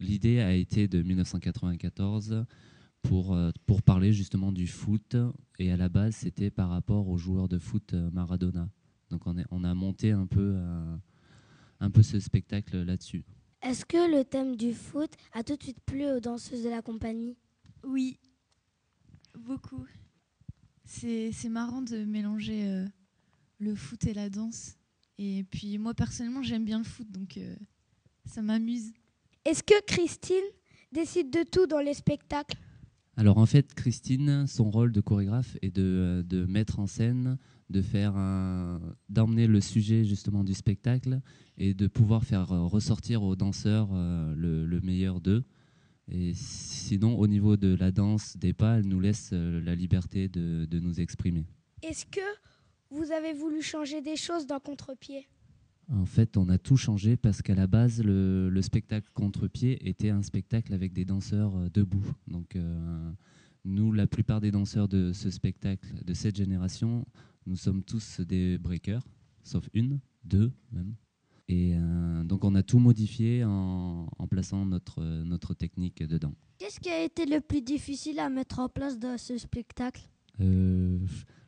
l'idée 0.00 0.40
a 0.40 0.52
été 0.54 0.86
de 0.86 1.02
1994 1.02 2.44
pour, 3.02 3.34
euh, 3.34 3.50
pour 3.66 3.82
parler 3.82 4.12
justement 4.12 4.52
du 4.52 4.66
foot. 4.66 5.16
Et 5.58 5.72
à 5.72 5.76
la 5.78 5.88
base, 5.88 6.14
c'était 6.14 6.50
par 6.50 6.68
rapport 6.68 7.08
aux 7.08 7.16
joueurs 7.16 7.48
de 7.48 7.58
foot 7.58 7.94
Maradona. 7.94 8.68
Donc 9.10 9.26
on, 9.26 9.38
est- 9.38 9.46
on 9.50 9.64
a 9.64 9.74
monté 9.74 10.12
un 10.12 10.26
peu, 10.26 10.52
euh, 10.56 10.96
un 11.80 11.90
peu 11.90 12.02
ce 12.02 12.20
spectacle 12.20 12.82
là-dessus. 12.82 13.24
Est-ce 13.62 13.86
que 13.86 14.14
le 14.14 14.24
thème 14.24 14.56
du 14.56 14.74
foot 14.74 15.10
a 15.32 15.42
tout 15.42 15.56
de 15.56 15.62
suite 15.62 15.80
plu 15.86 16.04
aux 16.06 16.20
danseuses 16.20 16.64
de 16.64 16.68
la 16.68 16.82
compagnie? 16.82 17.38
Oui, 17.82 18.18
beaucoup. 19.38 19.86
C'est 20.84 21.32
c'est 21.32 21.48
marrant 21.48 21.80
de 21.80 22.04
mélanger 22.04 22.68
euh, 22.68 22.86
le 23.58 23.74
foot 23.74 24.06
et 24.06 24.14
la 24.14 24.30
danse. 24.30 24.76
Et 25.18 25.44
puis 25.50 25.78
moi 25.78 25.94
personnellement 25.94 26.42
j'aime 26.42 26.64
bien 26.64 26.78
le 26.78 26.84
foot 26.84 27.10
donc 27.10 27.36
euh, 27.36 27.54
ça 28.26 28.42
m'amuse. 28.42 28.92
Est-ce 29.44 29.62
que 29.62 29.80
Christine 29.86 30.44
décide 30.92 31.30
de 31.30 31.44
tout 31.48 31.66
dans 31.66 31.80
les 31.80 31.94
spectacles? 31.94 32.56
Alors 33.16 33.38
en 33.38 33.46
fait, 33.46 33.74
Christine, 33.74 34.46
son 34.48 34.70
rôle 34.70 34.90
de 34.90 35.00
chorégraphe 35.00 35.56
est 35.62 35.70
de, 35.70 36.24
de 36.26 36.46
mettre 36.46 36.80
en 36.80 36.88
scène, 36.88 37.38
de 37.70 37.80
faire 37.80 38.14
d'emmener 39.08 39.46
le 39.46 39.60
sujet 39.60 40.04
justement 40.04 40.42
du 40.42 40.52
spectacle 40.52 41.20
et 41.56 41.74
de 41.74 41.86
pouvoir 41.86 42.24
faire 42.24 42.50
euh, 42.50 42.66
ressortir 42.66 43.22
aux 43.22 43.36
danseurs 43.36 43.90
euh, 43.92 44.34
le, 44.34 44.66
le 44.66 44.80
meilleur 44.80 45.20
d'eux. 45.20 45.44
Et 46.08 46.32
sinon, 46.34 47.16
au 47.16 47.28
niveau 47.28 47.56
de 47.56 47.74
la 47.74 47.92
danse, 47.92 48.36
des 48.36 48.52
pas, 48.52 48.78
elle 48.78 48.86
nous 48.86 49.00
laisse 49.00 49.30
euh, 49.32 49.60
la 49.60 49.76
liberté 49.76 50.28
de, 50.28 50.66
de 50.68 50.80
nous 50.80 51.00
exprimer. 51.00 51.46
Est-ce 51.82 52.06
que 52.06 52.20
vous 52.94 53.10
avez 53.12 53.32
voulu 53.32 53.60
changer 53.60 54.00
des 54.00 54.16
choses 54.16 54.46
dans 54.46 54.60
Contre-pied 54.60 55.26
En 55.92 56.04
fait, 56.06 56.36
on 56.36 56.48
a 56.48 56.58
tout 56.58 56.76
changé 56.76 57.16
parce 57.16 57.42
qu'à 57.42 57.54
la 57.54 57.66
base, 57.66 58.02
le, 58.02 58.48
le 58.48 58.62
spectacle 58.62 59.08
contre-pied 59.14 59.86
était 59.88 60.10
un 60.10 60.22
spectacle 60.22 60.72
avec 60.72 60.92
des 60.92 61.04
danseurs 61.04 61.56
euh, 61.56 61.68
debout. 61.68 62.06
Donc, 62.28 62.56
euh, 62.56 63.10
nous, 63.64 63.92
la 63.92 64.06
plupart 64.06 64.40
des 64.40 64.50
danseurs 64.50 64.88
de 64.88 65.12
ce 65.12 65.30
spectacle, 65.30 65.86
de 66.04 66.14
cette 66.14 66.36
génération, 66.36 67.04
nous 67.46 67.56
sommes 67.56 67.82
tous 67.82 68.20
des 68.20 68.58
breakers, 68.58 69.02
sauf 69.42 69.68
une, 69.74 69.98
deux 70.24 70.52
même. 70.72 70.94
Et 71.48 71.74
euh, 71.74 72.24
donc, 72.24 72.44
on 72.44 72.54
a 72.54 72.62
tout 72.62 72.78
modifié 72.78 73.44
en, 73.44 74.08
en 74.18 74.26
plaçant 74.26 74.64
notre, 74.64 75.02
notre 75.02 75.52
technique 75.52 76.02
dedans. 76.02 76.34
Qu'est-ce 76.58 76.80
qui 76.80 76.88
a 76.88 77.02
été 77.02 77.26
le 77.26 77.40
plus 77.40 77.60
difficile 77.60 78.18
à 78.20 78.30
mettre 78.30 78.60
en 78.60 78.68
place 78.68 78.98
dans 78.98 79.18
ce 79.18 79.36
spectacle? 79.36 80.02
Euh, 80.40 80.98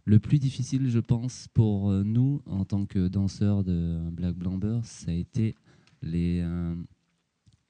le 0.07 0.21
plus 0.21 0.39
difficile, 0.39 0.89
je 0.89 1.01
pense, 1.01 1.49
pour 1.53 1.91
euh, 1.91 2.05
nous, 2.05 2.41
en 2.47 2.65
tant 2.65 2.87
que 2.87 3.09
danseurs 3.09 3.65
de 3.65 3.99
Black 4.13 4.37
Blamber, 4.37 4.79
ça 4.85 5.11
a 5.11 5.15
été 5.15 5.57
les, 6.01 6.41
euh, 6.43 6.77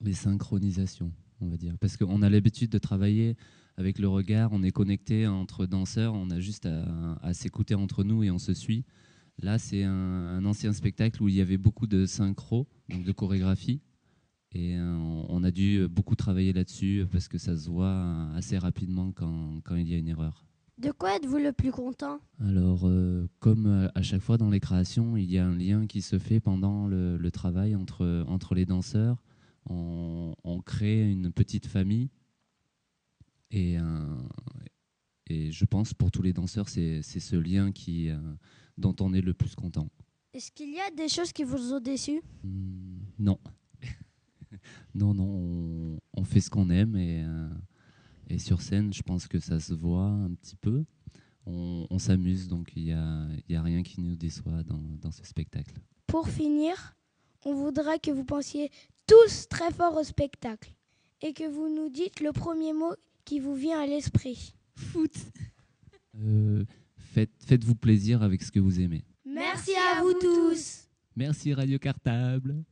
les 0.02 0.12
synchronisations, 0.12 1.10
on 1.40 1.48
va 1.48 1.56
dire. 1.56 1.78
Parce 1.80 1.96
qu'on 1.96 2.20
a 2.20 2.28
l'habitude 2.28 2.70
de 2.70 2.78
travailler 2.78 3.36
avec 3.78 3.98
le 3.98 4.08
regard, 4.08 4.52
on 4.52 4.62
est 4.62 4.70
connecté 4.70 5.26
entre 5.26 5.64
danseurs, 5.64 6.12
on 6.12 6.28
a 6.28 6.38
juste 6.38 6.66
à, 6.66 7.32
s'écouter 7.32 7.74
entre 7.74 8.04
nous 8.04 8.22
et 8.22 8.30
on 8.30 8.38
se 8.38 8.52
suit. 8.52 8.84
Là, 9.38 9.58
c'est 9.58 9.84
un, 9.84 10.44
ancien 10.44 10.74
spectacle 10.74 11.22
où 11.22 11.28
il 11.28 11.36
y 11.36 11.40
avait 11.40 11.58
beaucoup 11.58 11.86
de 11.86 12.04
synchro, 12.04 12.66
donc 12.90 13.02
de 13.04 13.12
chorégraphie. 13.12 13.80
Et 14.52 14.76
euh, 14.76 14.94
on 15.28 15.42
a 15.42 15.50
dû 15.50 15.88
beaucoup 15.88 16.16
travailler 16.16 16.52
là-dessus 16.52 17.06
parce 17.10 17.28
que 17.28 17.38
ça 17.38 17.56
se 17.56 17.70
voit 17.70 18.30
assez 18.34 18.58
rapidement 18.58 19.12
quand 19.12 19.76
il 19.76 19.88
y 19.88 19.94
a 19.94 19.98
une 19.98 20.08
erreur. 20.08 20.46
De 20.78 20.90
quoi 20.90 21.16
êtes-vous 21.16 21.38
le 21.38 21.52
plus 21.52 21.72
content? 21.72 22.18
Alors, 22.38 22.86
euh, 22.86 23.26
comme 23.40 23.66
euh, 23.66 23.88
à 23.94 24.02
chaque 24.02 24.20
fois 24.20 24.36
dans 24.36 24.50
les 24.50 24.60
créations, 24.60 25.16
il 25.16 25.30
y 25.30 25.38
a 25.38 25.46
un 25.46 25.56
lien 25.56 25.86
qui 25.86 26.02
se 26.02 26.18
fait 26.18 26.38
pendant 26.38 26.86
le, 26.86 27.16
le 27.16 27.30
travail 27.30 27.74
entre, 27.74 28.24
entre 28.28 28.54
les 28.54 28.66
danseurs. 28.66 29.22
On, 29.70 30.34
on 30.44 30.60
crée 30.60 31.10
une 31.10 31.32
petite 31.32 31.66
famille. 31.66 32.10
Et, 33.50 33.76
et 35.28 35.50
je 35.50 35.64
pense 35.64 35.94
pour 35.94 36.10
tous 36.10 36.20
les 36.20 36.32
danseurs, 36.32 36.68
c'est 36.68 37.00
ce 37.02 37.36
lien 37.36 37.72
qui, 37.72 38.10
euh, 38.10 38.18
dont 38.76 38.94
on 39.00 39.14
est 39.14 39.20
le 39.22 39.32
plus 39.34 39.54
content. 39.54 39.88
Est-ce 40.34 40.52
qu'il 40.52 40.74
y 40.74 40.80
a 40.80 40.90
des 40.94 41.08
choses 41.08 41.32
qui 41.32 41.44
vous 41.44 41.72
ont 41.72 41.80
déçu? 41.80 42.20
Hmm, 42.44 42.98
non. 43.18 43.38
non, 44.94 45.14
non, 45.14 45.24
on, 45.24 45.98
on 46.12 46.24
fait 46.24 46.40
ce 46.40 46.50
qu'on 46.50 46.68
aime 46.70 46.96
et, 46.96 47.24
euh, 47.24 47.48
et 48.28 48.38
sur 48.38 48.60
scène, 48.62 48.92
je 48.92 49.02
pense 49.02 49.26
que 49.28 49.38
ça 49.38 49.60
se 49.60 49.74
voit 49.74 50.06
un 50.06 50.34
petit 50.34 50.56
peu. 50.56 50.84
On, 51.46 51.86
on 51.90 51.98
s'amuse, 51.98 52.48
donc 52.48 52.72
il 52.74 52.84
n'y 52.84 52.92
a, 52.92 53.28
y 53.48 53.54
a 53.54 53.62
rien 53.62 53.82
qui 53.82 54.00
nous 54.00 54.16
déçoit 54.16 54.62
dans, 54.64 54.82
dans 55.00 55.12
ce 55.12 55.24
spectacle. 55.24 55.74
Pour 56.06 56.28
finir, 56.28 56.96
on 57.44 57.54
voudrait 57.54 58.00
que 58.00 58.10
vous 58.10 58.24
pensiez 58.24 58.70
tous 59.06 59.46
très 59.48 59.70
fort 59.72 59.96
au 59.96 60.02
spectacle 60.02 60.74
et 61.22 61.32
que 61.32 61.48
vous 61.48 61.68
nous 61.72 61.88
dites 61.88 62.20
le 62.20 62.32
premier 62.32 62.72
mot 62.72 62.94
qui 63.24 63.38
vous 63.38 63.54
vient 63.54 63.80
à 63.80 63.86
l'esprit. 63.86 64.54
Foot. 64.74 65.12
Euh, 66.18 66.64
faites, 66.96 67.30
faites-vous 67.44 67.76
plaisir 67.76 68.22
avec 68.22 68.42
ce 68.42 68.50
que 68.50 68.60
vous 68.60 68.80
aimez. 68.80 69.04
Merci 69.24 69.72
à 69.74 70.02
vous 70.02 70.14
tous. 70.14 70.88
Merci 71.14 71.54
Radio 71.54 71.78
Cartable. 71.78 72.64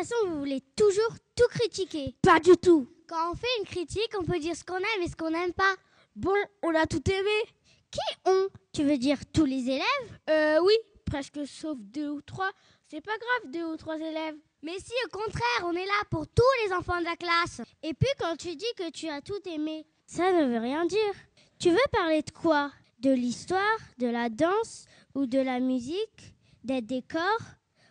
Façon, 0.00 0.28
vous 0.28 0.38
voulez 0.38 0.62
toujours 0.76 1.14
tout 1.36 1.48
critiquer. 1.50 2.14
Pas 2.22 2.40
du 2.40 2.56
tout. 2.56 2.88
Quand 3.08 3.32
on 3.32 3.34
fait 3.34 3.46
une 3.58 3.66
critique, 3.66 4.10
on 4.18 4.24
peut 4.24 4.38
dire 4.38 4.56
ce 4.56 4.64
qu'on 4.64 4.78
aime 4.78 5.02
et 5.02 5.08
ce 5.08 5.16
qu'on 5.16 5.30
n'aime 5.30 5.52
pas. 5.52 5.74
Bon, 6.16 6.34
on 6.62 6.74
a 6.74 6.86
tout 6.86 7.02
aimé. 7.10 7.42
Qui 7.90 7.98
on? 8.26 8.48
Tu 8.72 8.84
veux 8.84 8.98
dire 8.98 9.18
tous 9.32 9.44
les 9.44 9.68
élèves? 9.68 10.18
Euh 10.28 10.58
oui, 10.62 10.74
presque 11.04 11.46
sauf 11.46 11.76
deux 11.78 12.08
ou 12.08 12.22
trois. 12.22 12.50
C'est 12.88 13.00
pas 13.00 13.16
grave, 13.18 13.52
deux 13.52 13.64
ou 13.64 13.76
trois 13.76 13.96
élèves. 13.96 14.36
Mais 14.62 14.78
si, 14.78 14.92
au 15.06 15.08
contraire, 15.08 15.64
on 15.64 15.72
est 15.72 15.86
là 15.86 16.02
pour 16.10 16.26
tous 16.26 16.42
les 16.64 16.72
enfants 16.72 16.98
de 17.00 17.04
la 17.04 17.16
classe. 17.16 17.62
Et 17.82 17.94
puis, 17.94 18.08
quand 18.18 18.36
tu 18.36 18.54
dis 18.54 18.72
que 18.76 18.90
tu 18.90 19.08
as 19.08 19.22
tout 19.22 19.40
aimé, 19.46 19.86
ça 20.06 20.32
ne 20.32 20.46
veut 20.46 20.58
rien 20.58 20.84
dire. 20.86 21.14
Tu 21.58 21.70
veux 21.70 21.78
parler 21.92 22.22
de 22.22 22.30
quoi? 22.30 22.70
De 22.98 23.10
l'histoire, 23.10 23.78
de 23.98 24.06
la 24.06 24.28
danse 24.28 24.84
ou 25.14 25.26
de 25.26 25.38
la 25.38 25.60
musique, 25.60 26.34
des 26.62 26.80
décors? 26.80 27.40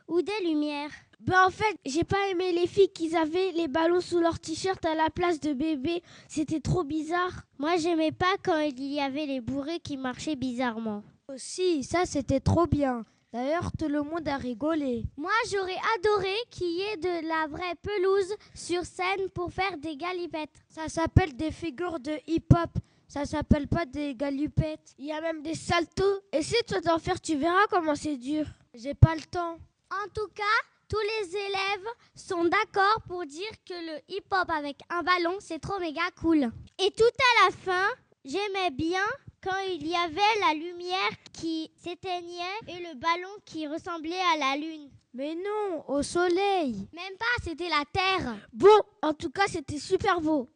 Ou 0.09 0.21
des 0.21 0.43
lumières 0.43 0.91
Ben 1.19 1.45
en 1.47 1.51
fait, 1.51 1.77
j'ai 1.85 2.03
pas 2.03 2.27
aimé 2.29 2.51
les 2.51 2.67
filles 2.67 2.91
qui 2.91 3.15
avaient 3.15 3.51
les 3.53 3.67
ballons 3.67 4.01
sous 4.01 4.19
leur 4.19 4.39
t-shirt 4.39 4.83
à 4.83 4.95
la 4.95 5.09
place 5.09 5.39
de 5.39 5.53
bébé. 5.53 6.01
C'était 6.27 6.59
trop 6.59 6.83
bizarre. 6.83 7.43
Moi, 7.57 7.77
j'aimais 7.77 8.11
pas 8.11 8.35
quand 8.43 8.59
il 8.59 8.91
y 8.91 8.99
avait 8.99 9.27
les 9.27 9.39
bourrées 9.39 9.79
qui 9.79 9.95
marchaient 9.95 10.35
bizarrement. 10.35 11.03
Aussi, 11.27 11.83
ça 11.83 12.05
c'était 12.05 12.39
trop 12.39 12.65
bien. 12.65 13.05
D'ailleurs, 13.31 13.71
tout 13.77 13.87
le 13.87 14.01
monde 14.01 14.27
a 14.27 14.37
rigolé. 14.37 15.03
Moi, 15.15 15.29
j'aurais 15.51 15.77
adoré 15.97 16.33
qu'il 16.49 16.71
y 16.71 16.81
ait 16.81 16.97
de 16.97 17.27
la 17.27 17.45
vraie 17.47 17.75
pelouse 17.79 18.33
sur 18.55 18.83
scène 18.83 19.29
pour 19.35 19.51
faire 19.53 19.77
des 19.77 19.95
galipettes. 19.95 20.63
Ça 20.67 20.89
s'appelle 20.89 21.35
des 21.35 21.51
figures 21.51 21.99
de 21.99 22.13
hip-hop. 22.25 22.71
Ça 23.07 23.25
s'appelle 23.25 23.67
pas 23.67 23.85
des 23.85 24.15
galipettes. 24.15 24.95
Il 24.97 25.05
y 25.05 25.11
a 25.11 25.21
même 25.21 25.43
des 25.43 25.53
saltos. 25.53 26.21
Essaye 26.31 26.63
toi 26.67 26.81
d'en 26.81 26.97
faire, 26.97 27.21
tu 27.21 27.35
verras 27.35 27.67
comment 27.69 27.95
c'est 27.95 28.17
dur. 28.17 28.47
J'ai 28.73 28.95
pas 28.95 29.13
le 29.13 29.21
temps. 29.21 29.57
En 29.91 30.07
tout 30.13 30.27
cas, 30.35 30.43
tous 30.87 30.99
les 30.99 31.35
élèves 31.35 31.87
sont 32.15 32.45
d'accord 32.45 33.01
pour 33.07 33.25
dire 33.25 33.49
que 33.65 33.73
le 33.73 34.01
hip-hop 34.07 34.49
avec 34.49 34.77
un 34.89 35.01
ballon, 35.01 35.37
c'est 35.39 35.59
trop 35.59 35.79
méga 35.79 36.01
cool. 36.21 36.51
Et 36.77 36.91
tout 36.91 37.03
à 37.03 37.45
la 37.45 37.51
fin, 37.51 37.87
j'aimais 38.23 38.69
bien 38.71 39.03
quand 39.43 39.57
il 39.67 39.87
y 39.87 39.95
avait 39.95 40.39
la 40.41 40.53
lumière 40.53 41.09
qui 41.33 41.71
s'éteignait 41.75 42.59
et 42.67 42.79
le 42.79 42.95
ballon 42.99 43.29
qui 43.45 43.67
ressemblait 43.67 44.21
à 44.33 44.37
la 44.37 44.57
lune. 44.57 44.91
Mais 45.13 45.33
non, 45.35 45.83
au 45.87 46.03
soleil. 46.03 46.87
Même 46.93 47.17
pas, 47.17 47.43
c'était 47.43 47.69
la 47.69 47.83
Terre. 47.91 48.37
Bon, 48.53 48.81
en 49.01 49.13
tout 49.13 49.31
cas, 49.31 49.47
c'était 49.47 49.79
super 49.79 50.21
beau. 50.21 50.49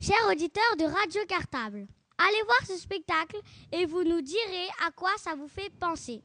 Chers 0.00 0.28
auditeurs 0.28 0.76
de 0.76 0.84
Radio 0.84 1.24
Cartable, 1.28 1.86
allez 2.18 2.42
voir 2.44 2.66
ce 2.66 2.76
spectacle 2.76 3.40
et 3.70 3.86
vous 3.86 4.02
nous 4.02 4.22
direz 4.22 4.68
à 4.86 4.90
quoi 4.90 5.10
ça 5.18 5.34
vous 5.36 5.48
fait 5.48 5.70
penser. 5.78 6.22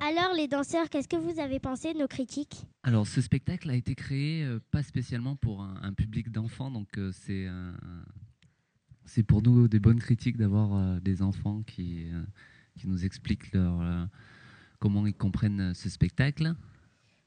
Alors 0.00 0.32
les 0.36 0.46
danseurs, 0.46 0.88
qu'est-ce 0.90 1.08
que 1.08 1.16
vous 1.16 1.40
avez 1.40 1.58
pensé 1.58 1.92
de 1.92 1.98
nos 1.98 2.06
critiques? 2.06 2.66
Alors 2.84 3.06
ce 3.06 3.20
spectacle 3.20 3.68
a 3.68 3.74
été 3.74 3.94
créé 3.94 4.44
euh, 4.44 4.60
pas 4.70 4.82
spécialement 4.82 5.34
pour 5.34 5.62
un, 5.62 5.92
public 5.92 6.30
d'enfants, 6.30 6.70
donc 6.70 6.96
euh, 6.98 7.10
c'est 7.12 7.46
un- 7.46 7.74
c'est 9.04 9.22
pour 9.24 9.42
nous 9.42 9.66
des 9.68 9.80
bonnes 9.80 9.98
critiques 9.98 10.36
d'avoir 10.36 10.74
euh, 10.74 11.00
des 11.00 11.22
enfants 11.22 11.62
qui, 11.62 12.10
euh, 12.12 12.22
nous 12.84 13.04
expliquent 13.04 13.52
leur, 13.52 13.80
euh, 13.80 14.04
comment 14.78 15.04
ils 15.06 15.14
comprennent 15.14 15.60
euh, 15.72 15.74
ce 15.74 15.90
spectacle. 15.90 16.54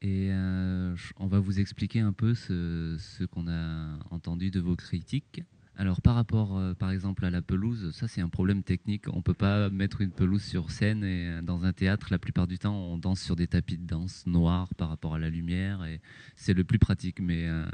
Et 0.00 0.28
euh, 0.30 0.96
on 1.18 1.26
va 1.26 1.40
vous 1.40 1.60
expliquer 1.60 2.00
un 2.00 2.12
peu 2.12 2.34
ce 2.34 3.24
qu'on 3.26 3.48
a 3.48 3.98
entendu 4.10 4.50
de 4.50 4.60
vos 4.60 4.74
critiques. 4.74 5.42
Alors 5.76 6.02
par 6.02 6.14
rapport, 6.14 6.58
euh, 6.58 6.74
par 6.74 6.90
exemple, 6.90 7.24
à 7.24 7.30
la 7.30 7.40
pelouse, 7.40 7.92
ça 7.94 8.06
c'est 8.06 8.20
un 8.20 8.28
problème 8.28 8.62
technique. 8.62 9.06
On 9.08 9.22
peut 9.22 9.34
pas 9.34 9.70
mettre 9.70 10.02
une 10.02 10.10
pelouse 10.10 10.42
sur 10.42 10.70
scène 10.70 11.02
et 11.02 11.28
euh, 11.28 11.42
dans 11.42 11.64
un 11.64 11.72
théâtre, 11.72 12.08
la 12.10 12.18
plupart 12.18 12.46
du 12.46 12.58
temps, 12.58 12.76
on 12.76 12.98
danse 12.98 13.20
sur 13.20 13.36
des 13.36 13.46
tapis 13.46 13.78
de 13.78 13.86
danse 13.86 14.26
noirs 14.26 14.74
par 14.74 14.90
rapport 14.90 15.14
à 15.14 15.18
la 15.18 15.30
lumière 15.30 15.84
et 15.84 16.00
c'est 16.36 16.52
le 16.52 16.64
plus 16.64 16.78
pratique. 16.78 17.20
Mais 17.20 17.46
euh, 17.48 17.64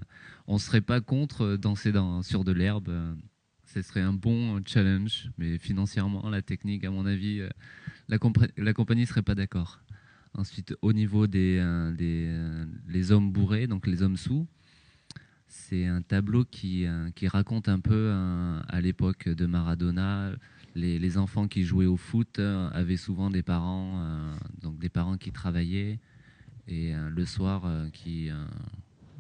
on 0.47 0.59
serait 0.59 0.81
pas 0.81 1.01
contre 1.01 1.57
danser 1.57 1.91
dans, 1.91 2.23
sur 2.23 2.45
de 2.45 2.53
l'herbe. 2.53 2.93
ce 3.65 3.83
serait 3.83 4.01
un 4.01 4.13
bon 4.13 4.63
challenge, 4.65 5.31
mais 5.37 5.59
financièrement, 5.59 6.31
la 6.31 6.41
technique, 6.41 6.85
à 6.85 6.91
mon 6.91 7.05
avis, 7.05 7.43
la, 8.09 8.19
la 8.57 8.73
compagnie 8.75 9.07
serait 9.07 9.23
pas 9.23 9.35
d'accord. 9.35 9.81
Ensuite, 10.35 10.77
au 10.83 10.93
niveau 10.93 11.27
des, 11.27 11.59
des 11.97 12.31
les 12.87 13.13
hommes 13.13 13.33
bourrés, 13.33 13.67
donc 13.67 13.87
les 13.87 14.03
hommes 14.03 14.17
sous, 14.17 14.47
c'est 15.49 15.87
un 15.87 16.03
tableau 16.03 16.45
qui, 16.45 16.87
euh, 16.87 17.11
raconte 17.27 17.69
un 17.69 17.81
peu 17.81 17.95
euh, 17.95 18.61
à 18.69 18.81
l'époque 18.81 19.29
de 19.29 19.47
Maradona, 19.47 20.33
les, 20.75 21.19
enfants 21.19 21.49
qui 21.49 21.65
jouaient 21.65 21.87
au 21.87 21.97
foot 21.97 22.39
euh, 22.39 22.69
avaient 22.71 22.97
souvent 22.97 23.31
des 23.31 23.43
parents, 23.43 24.35
donc 24.63 24.79
des 24.79 24.89
parents 24.89 25.17
qui 25.17 25.33
travaillaient 25.33 25.99
et 26.69 26.93
le 26.95 27.25
soir 27.25 27.67
qui 27.93 28.31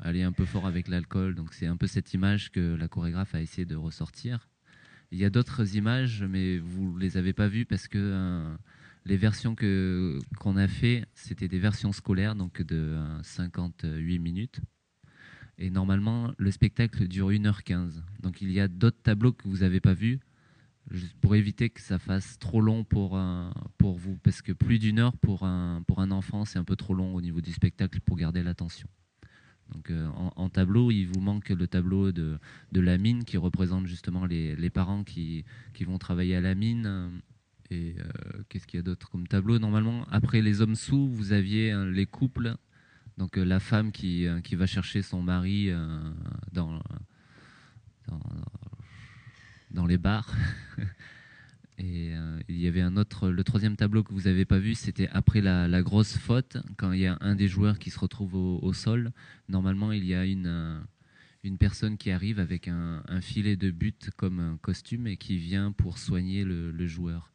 allaient 0.03 0.23
un 0.23 0.33
peu 0.33 0.45
fort 0.45 0.67
avec 0.67 0.87
l'alcool. 0.87 1.35
Donc 1.35 1.55
c'est 1.55 1.67
un 1.67 1.77
peu 1.77 1.87
cette 1.87 2.13
image 2.15 2.53
que 2.53 2.75
la 2.75 2.87
chorégraphe 2.89 3.35
a 3.35 3.41
essayé 3.41 3.65
de 3.65 3.75
ressortir. 3.75 4.49
Il 5.11 5.19
y 5.19 5.25
a 5.25 5.31
d'autres 5.31 5.75
images, 5.75 6.23
mais 6.23 6.59
vous 6.59 6.97
les 6.99 7.17
avez 7.17 7.33
pas 7.33 7.49
vues 7.49 7.65
parce 7.65 7.89
que 7.89 8.47
les 9.09 9.17
versions 9.17 9.55
que 9.55 10.19
qu'on 10.39 10.57
a 10.57 10.69
fait, 10.69 11.07
c'était 11.15 11.49
des 11.49 11.59
versions 11.59 11.93
scolaires, 11.93 12.35
donc 12.35 12.63
de 12.63 12.77
euh, 12.77 13.23
58 13.23 14.19
minutes. 14.19 14.61
Et 15.59 15.71
normalement, 15.71 16.33
le 16.39 16.51
spectacle 16.51 17.09
dure 17.09 17.31
1h15. 17.31 18.03
Donc 18.23 18.41
il 18.43 18.53
y 18.53 18.61
a 18.61 18.69
d'autres 18.69 19.03
tableaux 19.03 19.33
que 19.33 19.49
vous 19.49 19.59
n'avez 19.59 19.81
pas 19.81 19.95
vus, 19.95 20.21
juste 20.91 21.17
pour 21.21 21.35
éviter 21.35 21.69
que 21.71 21.81
ça 21.81 21.99
fasse 21.99 22.39
trop 22.39 22.61
long 22.61 22.85
pour, 22.85 23.17
un- 23.17 23.53
pour 23.77 23.97
vous. 23.99 24.17
Parce 24.23 24.41
que 24.43 24.53
plus 24.53 24.79
d'une 24.79 24.99
heure 25.01 25.17
pour 25.17 25.43
un, 25.45 25.83
pour 25.87 26.01
un 26.01 26.11
enfant, 26.13 26.45
c'est 26.45 26.59
un 26.59 26.65
peu 26.65 26.77
trop 26.77 26.95
long 26.95 27.15
au 27.15 27.21
niveau 27.21 27.41
du 27.41 27.53
spectacle 27.53 28.01
pour 28.01 28.17
garder 28.17 28.43
l'attention. 28.43 28.89
Donc 29.73 29.91
euh, 29.91 30.07
en, 30.37 30.49
tableau, 30.49 30.91
il 30.91 31.05
vous 31.05 31.21
manque 31.21 31.51
le 31.51 31.67
tableau 31.67 32.11
de, 32.11 32.39
de 32.73 32.81
la 32.81 32.97
mine 32.97 33.25
qui 33.25 33.37
représente 33.37 33.87
justement 33.87 34.25
les, 34.25 34.57
les 34.57 34.71
parents 34.71 35.05
qui, 35.05 35.45
qui 35.75 35.85
vont 35.85 35.99
travailler 35.99 36.37
à 36.37 36.41
la 36.41 36.55
mine. 36.55 36.85
euh, 36.87 37.11
Et 37.71 37.97
euh, 37.99 38.43
qu'est-ce 38.49 38.67
qu'il 38.67 38.79
y 38.79 38.81
a 38.81 38.83
d'autre 38.83 39.11
comme 39.11 39.27
tableau? 39.29 39.59
Normalement, 39.59 40.07
après 40.11 40.41
les 40.41 40.63
hommes 40.63 40.75
sous, 40.77 41.09
vous 41.11 41.33
aviez 41.33 41.73
euh, 41.73 41.91
les 41.91 42.07
couples. 42.07 42.55
Donc 43.19 43.37
euh, 43.37 43.45
la 43.45 43.59
femme 43.59 43.91
qui, 43.91 44.27
euh, 44.27 44.41
qui 44.41 44.55
va 44.55 44.67
chercher 44.67 45.03
son 45.03 45.21
mari 45.21 45.71
euh, 45.71 45.99
dans, 46.53 46.81
les 49.87 49.99
bars. 49.99 50.33
Et 51.81 52.13
il 52.49 52.59
y 52.59 52.67
avait 52.67 52.81
un 52.81 52.97
autre, 52.97 53.29
le 53.29 53.45
troisième 53.45 53.77
tableau 53.77 54.03
que 54.03 54.13
vous 54.13 54.23
n'avez 54.23 54.45
pas 54.45 54.59
vu, 54.59 54.75
c'était 54.75 55.09
après 55.13 55.41
la, 55.41 55.83
grosse 55.83 56.17
faute, 56.17 56.57
quand 56.77 56.91
il 56.91 56.99
y 56.99 57.07
a 57.07 57.17
un 57.21 57.37
des 57.37 57.47
joueurs 57.47 57.79
qui 57.79 57.91
se 57.91 58.01
retrouve 58.01 58.35
au, 58.35 58.73
sol. 58.73 59.13
Normalement, 59.49 59.93
il 59.93 60.05
y 60.05 60.13
a 60.13 60.25
une, 60.25 60.83
personne 61.61 61.97
qui 61.97 62.11
arrive 62.11 62.41
avec 62.41 62.67
un, 62.67 63.21
filet 63.21 63.55
de 63.55 63.71
but 63.71 64.11
comme 64.17 64.41
un 64.41 64.57
costume 64.57 65.07
et 65.07 65.17
qui 65.17 65.37
vient 65.37 65.71
pour 65.71 65.99
soigner 65.99 66.45
le 66.45 66.87
joueur. 66.89 67.31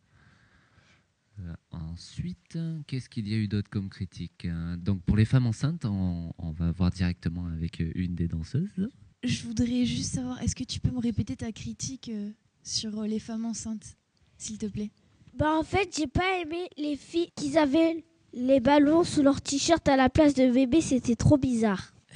Ensuite, 1.93 2.57
qu'est-ce 2.87 3.07
qu'il 3.09 3.27
y 3.27 3.33
a 3.33 3.37
eu 3.37 3.47
d'autre 3.47 3.69
comme 3.69 3.89
critique 3.89 4.45
Euh, 4.45 4.75
Donc 4.77 5.01
pour 5.03 5.15
les 5.15 5.25
femmes 5.25 5.45
enceintes, 5.45 5.85
on, 5.85 6.33
on 6.37 6.51
va 6.51 6.71
voir 6.71 6.89
directement 6.91 7.45
avec 7.47 7.81
euh, 7.81 7.91
une 7.95 8.15
des 8.15 8.27
danseuses. 8.27 8.89
Je 9.23 9.43
voudrais 9.43 9.85
juste 9.85 10.15
savoir, 10.15 10.41
est-ce 10.41 10.55
que 10.55 10.63
tu 10.63 10.79
peux 10.79 10.89
me 10.91 10.99
répéter 10.99 11.35
ta 11.35 11.51
critique 11.51 12.09
euh, 12.09 12.31
sur 12.63 12.99
euh, 12.99 13.07
les 13.07 13.19
femmes 13.19 13.45
enceintes, 13.45 13.95
s'il 14.37 14.57
te 14.57 14.65
plaît? 14.65 14.89
Bah 15.37 15.53
en 15.57 15.63
fait, 15.63 15.95
j'ai 15.95 16.07
pas 16.07 16.41
aimé 16.41 16.67
les 16.77 16.95
filles 16.97 17.29
qui 17.35 17.57
avaient 17.57 18.03
les 18.33 18.59
ballons 18.59 19.03
sous 19.03 19.21
leur 19.21 19.41
t-shirt 19.41 19.87
à 19.87 19.95
la 19.95 20.09
place 20.09 20.33
de 20.33 20.51
bébé, 20.51 20.81
c'était 20.81 21.15
trop 21.15 21.37
bizarre. 21.37 21.93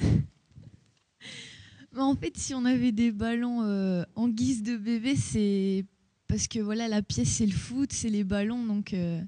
Mais 1.92 2.00
En 2.00 2.14
fait, 2.14 2.36
si 2.36 2.54
on 2.54 2.64
avait 2.64 2.92
des 2.92 3.10
ballons 3.12 3.62
euh, 3.62 4.04
en 4.14 4.28
guise 4.28 4.62
de 4.62 4.76
bébé, 4.76 5.16
c'est 5.16 5.84
parce 6.26 6.46
que 6.46 6.58
voilà, 6.58 6.88
la 6.88 7.02
pièce 7.02 7.28
c'est 7.28 7.46
le 7.46 7.52
foot, 7.52 7.92
c'est 7.92 8.10
les 8.10 8.24
ballons, 8.24 8.64
donc 8.66 8.92
euh, 8.92 9.20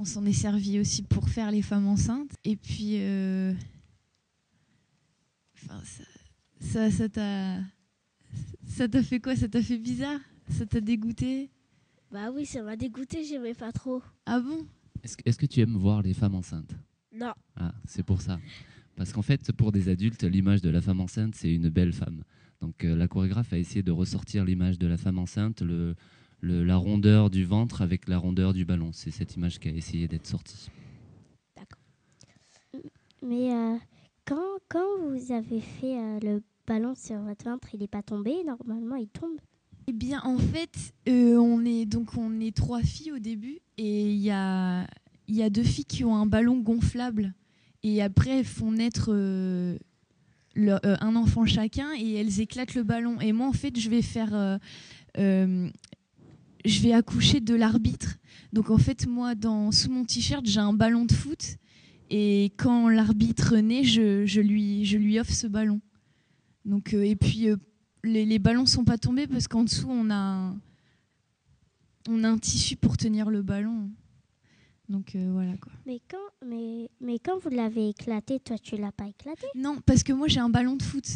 on 0.00 0.04
s'en 0.06 0.24
est 0.24 0.32
servi 0.32 0.80
aussi 0.80 1.02
pour 1.02 1.28
faire 1.28 1.50
les 1.50 1.60
femmes 1.60 1.86
enceintes. 1.86 2.32
Et 2.42 2.56
puis, 2.56 2.94
euh, 3.00 3.52
enfin, 5.54 5.78
ça, 5.84 6.04
ça, 6.58 6.90
ça 6.90 7.08
t'a, 7.10 7.58
ça 8.66 8.88
t'a 8.88 9.02
fait 9.02 9.20
quoi? 9.20 9.36
Ça 9.36 9.46
t'a 9.46 9.62
fait 9.62 9.76
bizarre? 9.76 10.18
Ça 10.48 10.64
t'a 10.64 10.80
dégoûté? 10.80 11.50
Bah 12.10 12.30
oui, 12.34 12.46
ça 12.46 12.62
m'a 12.62 12.76
dégoûté, 12.76 13.24
j'aimais 13.24 13.52
pas 13.52 13.72
trop. 13.72 14.02
Ah 14.24 14.40
bon? 14.40 14.66
Est-ce 15.02 15.18
que, 15.18 15.22
est-ce 15.26 15.38
que 15.38 15.44
tu 15.44 15.60
aimes 15.60 15.76
voir 15.76 16.00
les 16.00 16.14
femmes 16.14 16.34
enceintes? 16.34 16.74
Non. 17.14 17.34
Ah, 17.56 17.74
c'est 17.84 18.02
pour 18.02 18.22
ça. 18.22 18.40
Parce 18.96 19.12
qu'en 19.12 19.22
fait, 19.22 19.52
pour 19.52 19.70
des 19.70 19.90
adultes, 19.90 20.24
l'image 20.24 20.62
de 20.62 20.70
la 20.70 20.80
femme 20.80 21.00
enceinte, 21.00 21.34
c'est 21.34 21.54
une 21.54 21.68
belle 21.68 21.92
femme. 21.92 22.24
Donc 22.62 22.84
euh, 22.84 22.96
la 22.96 23.06
chorégraphe 23.06 23.52
a 23.52 23.58
essayé 23.58 23.82
de 23.82 23.92
ressortir 23.92 24.46
l'image 24.46 24.78
de 24.78 24.86
la 24.86 24.96
femme 24.96 25.18
enceinte, 25.18 25.60
le, 25.60 25.94
le- 26.40 26.64
la 26.64 26.76
rondeur 26.76 27.30
du 27.30 27.44
ventre 27.44 27.82
avec 27.82 28.08
la 28.08 28.18
rondeur 28.18 28.52
du 28.52 28.64
ballon. 28.64 28.90
C'est 28.92 29.10
cette 29.10 29.36
image 29.36 29.58
qui 29.58 29.68
a 29.68 29.72
essayé 29.72 30.08
d'être 30.08 30.26
sortie. 30.26 30.70
Mais 33.22 33.52
euh, 33.52 33.76
quand, 34.26 34.58
quand 34.68 34.86
vous 35.02 35.32
avez 35.32 35.60
fait 35.60 35.98
euh, 35.98 36.18
le 36.22 36.42
ballon 36.66 36.94
sur 36.94 37.18
votre 37.20 37.44
ventre, 37.44 37.68
il 37.74 37.80
n'est 37.80 37.88
pas 37.88 38.02
tombé 38.02 38.32
Normalement, 38.44 38.96
il 38.96 39.08
tombe. 39.08 39.36
Eh 39.86 39.92
bien, 39.92 40.20
en 40.24 40.38
fait, 40.38 40.94
euh, 41.08 41.36
on 41.36 41.64
est 41.64 41.84
donc 41.84 42.16
on 42.16 42.40
est 42.40 42.56
trois 42.56 42.80
filles 42.82 43.12
au 43.12 43.18
début 43.18 43.58
et 43.76 44.10
il 44.12 44.18
y 44.20 44.30
a 44.30 44.86
il 45.28 45.34
y 45.36 45.42
a 45.42 45.50
deux 45.50 45.62
filles 45.62 45.84
qui 45.84 46.04
ont 46.04 46.16
un 46.16 46.26
ballon 46.26 46.58
gonflable 46.58 47.34
et 47.82 48.02
après 48.02 48.38
elles 48.38 48.44
font 48.44 48.72
naître 48.72 49.10
euh, 49.12 49.76
euh, 50.58 50.78
un 51.00 51.16
enfant 51.16 51.44
chacun 51.44 51.88
et 51.98 52.14
elles 52.14 52.40
éclatent 52.40 52.74
le 52.74 52.82
ballon. 52.84 53.20
Et 53.20 53.32
moi, 53.32 53.46
en 53.48 53.52
fait, 53.52 53.78
je 53.78 53.90
vais 53.90 54.02
faire 54.02 54.34
euh, 54.34 54.58
euh, 55.18 55.68
je 56.64 56.80
vais 56.80 56.92
accoucher 56.92 57.40
de 57.40 57.54
l'arbitre. 57.54 58.16
Donc 58.52 58.70
en 58.70 58.78
fait, 58.78 59.06
moi, 59.06 59.34
dans, 59.34 59.72
sous 59.72 59.90
mon 59.90 60.04
t-shirt, 60.04 60.44
j'ai 60.46 60.60
un 60.60 60.72
ballon 60.72 61.04
de 61.04 61.12
foot. 61.12 61.56
Et 62.10 62.52
quand 62.56 62.88
l'arbitre 62.88 63.56
naît, 63.58 63.84
je, 63.84 64.26
je, 64.26 64.40
lui, 64.40 64.84
je 64.84 64.98
lui 64.98 65.20
offre 65.20 65.32
ce 65.32 65.46
ballon. 65.46 65.80
Donc, 66.64 66.92
euh, 66.92 67.02
et 67.04 67.14
puis, 67.14 67.48
euh, 67.48 67.56
les, 68.02 68.26
les 68.26 68.38
ballons 68.38 68.66
sont 68.66 68.84
pas 68.84 68.98
tombés 68.98 69.26
parce 69.26 69.46
qu'en 69.46 69.62
dessous, 69.62 69.88
on 69.88 70.10
a, 70.10 70.14
un, 70.14 70.60
on 72.08 72.24
a 72.24 72.28
un 72.28 72.38
tissu 72.38 72.76
pour 72.76 72.96
tenir 72.96 73.30
le 73.30 73.42
ballon. 73.42 73.90
Donc 74.88 75.14
euh, 75.14 75.30
voilà 75.32 75.56
quoi. 75.58 75.70
Mais 75.86 76.00
quand, 76.10 76.16
mais, 76.44 76.90
mais 77.00 77.20
quand 77.20 77.38
vous 77.38 77.50
l'avez 77.50 77.90
éclaté, 77.90 78.40
toi, 78.40 78.58
tu 78.58 78.76
l'as 78.76 78.90
pas 78.90 79.06
éclaté? 79.06 79.46
Non, 79.54 79.78
parce 79.86 80.02
que 80.02 80.12
moi, 80.12 80.26
j'ai 80.26 80.40
un 80.40 80.50
ballon 80.50 80.74
de 80.74 80.82
foot. 80.82 81.06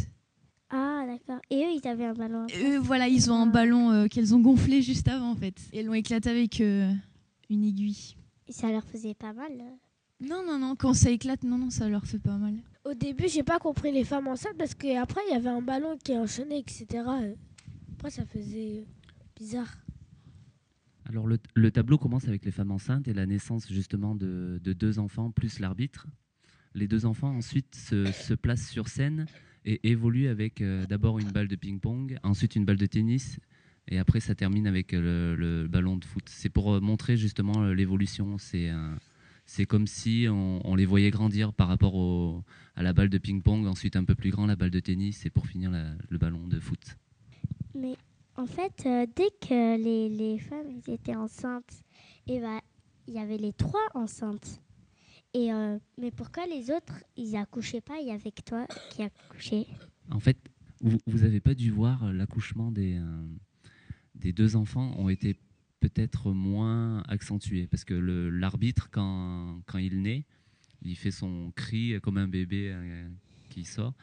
Ah, 0.71 1.05
d'accord. 1.07 1.41
Et 1.51 1.57
eux, 1.65 1.79
ils 1.83 1.87
avaient 1.89 2.07
un 2.07 2.15
ballon. 2.15 2.47
Eux, 2.65 2.79
voilà, 2.79 3.09
ils 3.09 3.31
ont 3.31 3.35
un 3.37 3.49
Ah. 3.49 3.53
ballon 3.53 3.91
euh, 3.93 4.07
qu'elles 4.09 4.35
ont 4.35 4.41
gonflé 4.41 4.83
juste 4.83 5.09
avant 5.09 5.31
en 5.31 5.37
fait. 5.37 5.57
Et 5.73 5.79
elles 5.81 5.87
l'ont 5.87 5.95
éclaté 5.95 6.31
avec 6.31 6.61
euh, 6.61 6.91
une 7.51 7.65
aiguille. 7.65 8.17
Et 8.49 8.53
ça 8.53 8.71
leur 8.71 8.85
faisait 8.85 9.15
pas 9.15 9.33
mal. 9.33 9.53
euh. 9.53 10.27
Non, 10.27 10.43
non, 10.47 10.59
non, 10.59 10.75
quand 10.77 10.95
ça 10.95 11.11
éclate, 11.11 11.43
non, 11.43 11.59
non, 11.59 11.71
ça 11.71 11.89
leur 11.89 12.05
fait 12.07 12.19
pas 12.19 12.37
mal. 12.37 12.55
Au 12.85 12.95
début, 12.95 13.29
j'ai 13.29 13.43
pas 13.43 13.59
compris 13.59 13.93
les 13.93 14.05
femmes 14.05 14.27
enceintes 14.29 14.57
parce 14.59 14.75
qu'après, 14.75 15.21
il 15.29 15.33
y 15.33 15.37
avait 15.37 15.49
un 15.51 15.63
ballon 15.63 15.97
qui 16.03 16.17
enchaînait, 16.17 16.59
etc. 16.61 16.87
Après, 17.95 18.11
ça 18.11 18.25
faisait 18.27 18.85
bizarre. 19.37 19.75
Alors 21.07 21.27
le, 21.27 21.39
le 21.55 21.71
tableau 21.71 21.99
commence 21.99 22.27
avec 22.29 22.45
les 22.47 22.51
femmes 22.51 22.71
enceintes 22.71 23.09
et 23.09 23.13
la 23.15 23.27
naissance 23.27 23.71
justement 23.71 24.15
de, 24.15 24.59
de 24.63 24.73
deux 24.73 24.99
enfants 24.99 25.31
plus 25.31 25.59
l'arbitre. 25.59 26.07
Les 26.75 26.89
deux 26.89 27.05
enfants 27.05 27.29
ensuite 27.37 27.75
se, 27.75 28.11
se 28.11 28.33
placent 28.35 28.69
sur 28.71 28.89
scène 28.89 29.27
et 29.65 29.81
évoluent 29.89 30.29
avec 30.29 30.61
euh, 30.61 30.87
d'abord 30.87 31.19
une 31.19 31.31
balle 31.31 31.49
de 31.49 31.57
ping-pong, 31.57 32.19
ensuite 32.23 32.57
une 32.57 32.65
balle 32.65 32.77
de 32.77 32.87
tennis 32.87 33.39
et 33.89 33.99
après 33.99 34.21
ça 34.21 34.35
termine 34.35 34.67
avec 34.67 34.95
euh, 34.95 35.37
le, 35.37 35.69
ballon 35.69 35.97
de 35.97 36.05
foot. 36.05 36.25
C'est 36.27 36.49
pour 36.49 36.75
euh, 36.75 36.81
montrer 36.81 37.17
justement 37.17 37.65
l'évolution. 37.65 38.37
C'est 38.39 39.67
comme 39.67 39.87
si 39.87 40.27
on, 40.31 40.75
les 40.75 40.87
voyait 40.87 41.11
grandir 41.11 41.53
par 41.53 41.69
rapport 41.69 42.43
à 42.77 42.83
la 42.83 42.93
balle 42.95 43.11
de 43.11 43.19
ping-pong, 43.19 43.67
ensuite 43.67 43.97
un 43.97 44.05
peu 44.05 44.15
plus 44.15 44.31
grand 44.31 44.47
la 44.47 44.57
balle 44.57 44.71
de 44.71 44.81
tennis 44.81 45.27
et 45.27 45.31
pour 45.31 45.47
finir 45.47 45.71
le 46.09 46.19
ballon 46.19 46.47
de 46.47 46.59
foot. 46.59 46.97
Mais 47.75 47.97
en 48.37 48.47
fait, 48.47 48.89
dès 49.15 49.31
que 49.47 49.77
les, 49.77 50.39
femmes 50.39 50.81
étaient 50.89 51.15
enceintes, 51.15 51.85
et 52.27 52.41
ben, 52.41 52.61
il 53.07 53.15
y 53.15 53.19
avait 53.19 53.37
les 53.37 53.53
trois 53.53 53.87
enceintes. 53.95 54.63
Euh, 55.37 55.79
mais 55.99 56.11
pourquoi 56.11 56.47
les 56.47 56.71
autres, 56.71 57.03
ils 57.17 57.37
accouchaient 57.37 57.81
pas 57.81 57.99
Il 58.01 58.07
y 58.07 58.13
avait 58.13 58.31
que 58.31 58.43
toi 58.43 58.67
qui 58.91 59.03
accouchais? 59.03 59.67
En 60.11 60.21
fait, 60.21 60.39
vous 60.81 61.19
n'avez 61.19 61.41
pas 61.41 61.55
dû 61.55 61.71
voir 61.71 62.05
euh, 62.05 62.13
l'accouchement 62.13 62.71
des, 62.71 62.99
euh, 62.99 63.27
des 64.15 64.33
deux 64.33 64.55
enfants 64.55 64.95
ont 64.97 65.09
été 65.09 65.37
peut-être 65.81 66.33
moins 66.33 67.03
accentués 67.09 67.67
parce 67.67 67.85
que 67.85 67.95
l'arbitre, 67.95 68.89
quand, 68.91 69.61
quand 69.67 69.79
il 69.79 70.03
naît, 70.03 70.25
il 70.83 70.97
fait 70.97 71.11
son 71.11 71.53
cri 71.57 71.99
comme 72.03 72.17
un 72.17 72.29
bébé 72.29 72.75
qui 73.51 73.65
sort. 73.65 73.95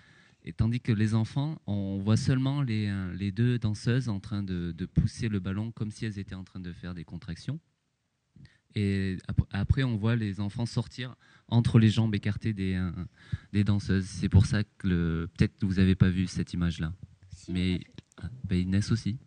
Et 0.44 0.54
tandis 0.54 0.80
que 0.80 0.92
les 0.92 1.16
enfants, 1.16 1.60
on 1.66 1.98
voit 1.98 2.18
seulement 2.18 2.62
les, 2.62 2.92
les 3.18 3.32
deux 3.32 3.58
danseuses 3.58 4.10
en 4.10 4.20
train 4.20 4.44
de, 4.44 4.72
de 4.72 4.86
pousser 4.86 5.28
le 5.28 5.40
ballon 5.40 5.72
comme 5.72 5.92
si 5.92 6.06
elles 6.06 6.20
étaient 6.20 6.36
en 6.36 6.44
train 6.44 6.60
de 6.60 6.72
faire 6.72 6.94
des 6.94 7.04
contractions. 7.04 7.60
Et 8.76 9.18
ap- 9.28 9.42
après, 9.52 9.84
on 9.84 9.98
voit 9.98 10.16
les 10.16 10.40
enfants 10.40 10.66
sortir 10.66 11.16
entre 11.48 11.80
les 11.80 11.90
jambes 11.90 12.16
écartées 12.16 12.54
des, 12.54 12.76
euh, 12.76 12.92
des 13.54 13.64
danseuses. 13.64 14.06
C'est 14.06 14.30
pour 14.30 14.46
ça 14.46 14.64
que 14.64 14.88
le- 14.88 15.30
peut-être 15.38 15.58
que 15.58 15.66
vous 15.66 15.76
n'avez 15.76 15.96
pas 15.96 16.10
vu 16.10 16.28
cette 16.28 16.54
image-là. 16.54 16.94
Mais 17.50 17.82
ah, 18.18 18.30
bah, 18.46 18.56
Inès 18.56 18.92
aussi. 18.92 19.18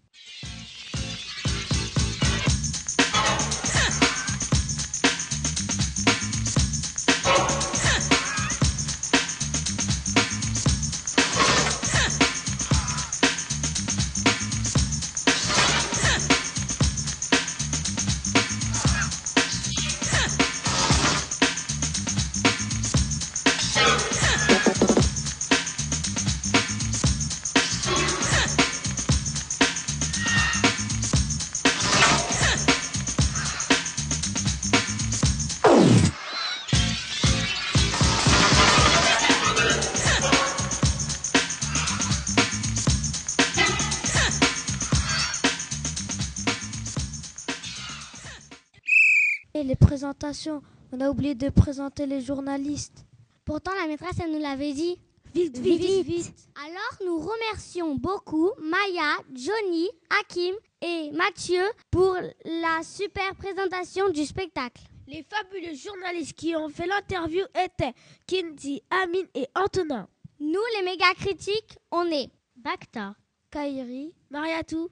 Oublié 51.15 51.37
de 51.37 51.49
présenter 51.49 52.07
les 52.07 52.21
journalistes. 52.21 53.07
Pourtant, 53.45 53.71
la 53.81 53.87
maîtresse, 53.87 54.19
elle 54.21 54.33
nous 54.33 54.41
l'avait 54.41 54.73
dit. 54.73 54.99
Vite, 55.33 55.59
vite, 55.59 56.05
vite. 56.05 56.35
Alors, 56.57 56.99
nous 57.07 57.19
remercions 57.19 57.95
beaucoup 57.95 58.51
Maya, 58.61 59.19
Johnny, 59.33 59.89
Hakim 60.11 60.57
et 60.81 61.13
Mathieu 61.13 61.63
pour 61.93 62.17
la 62.45 62.83
super 62.83 63.33
présentation 63.37 64.11
du 64.11 64.25
spectacle. 64.25 64.83
Les 65.07 65.23
fabuleux 65.23 65.77
journalistes 65.77 66.33
qui 66.33 66.57
ont 66.57 66.69
fait 66.69 66.87
l'interview 66.89 67.45
étaient 67.65 67.95
Kinsey, 68.27 68.83
Amine 68.91 69.29
et 69.37 69.47
Antonin. 69.55 70.09
Nous, 70.41 70.67
les 70.77 70.85
méga 70.85 71.15
critiques, 71.15 71.79
on 71.93 72.07
est 72.07 72.29
Bacta 72.57 73.15
Kairi, 73.53 74.13
Mariatou, 74.31 74.89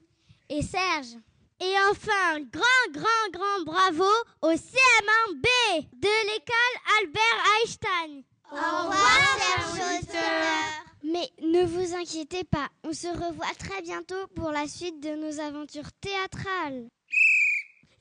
et 0.47 0.61
Serge. 0.61 1.17
Et 1.65 1.75
enfin, 1.89 2.41
grand, 2.51 2.91
grand, 2.91 3.29
grand 3.31 3.63
bravo 3.65 4.03
au 4.41 4.51
CM1B 4.51 5.47
de 5.93 6.09
l'école 6.27 6.75
Albert 6.99 7.39
Einstein. 7.61 8.11
Au 8.51 8.55
revoir, 8.55 9.37
Serge 9.71 10.01
Mais 11.05 11.31
ne 11.41 11.63
vous 11.63 11.95
inquiétez 11.95 12.43
pas, 12.43 12.67
on 12.83 12.91
se 12.91 13.07
revoit 13.07 13.53
très 13.57 13.81
bientôt 13.81 14.27
pour 14.35 14.51
la 14.51 14.67
suite 14.67 14.99
de 15.01 15.15
nos 15.15 15.39
aventures 15.39 15.93
théâtrales. 16.01 16.89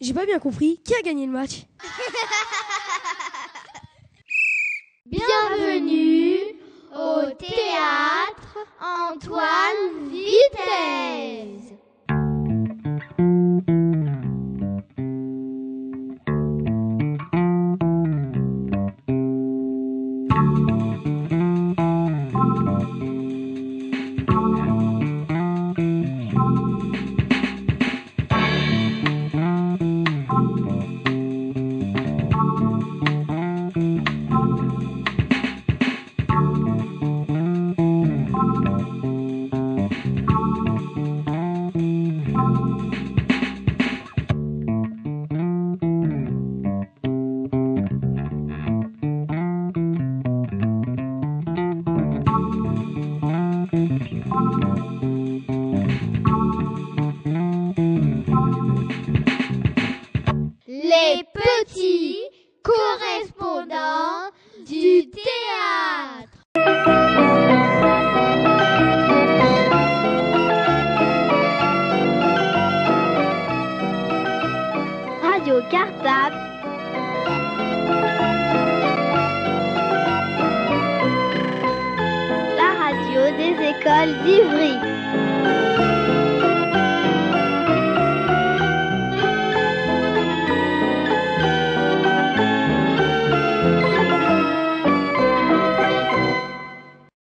J'ai 0.00 0.12
pas 0.12 0.26
bien 0.26 0.40
compris. 0.40 0.82
Qui 0.84 0.96
a 0.96 1.02
gagné 1.02 1.26
le 1.26 1.32
match? 1.32 1.62
Bienvenue 5.06 6.56
au 6.92 7.30
théâtre 7.38 8.58
Antoine 8.80 10.10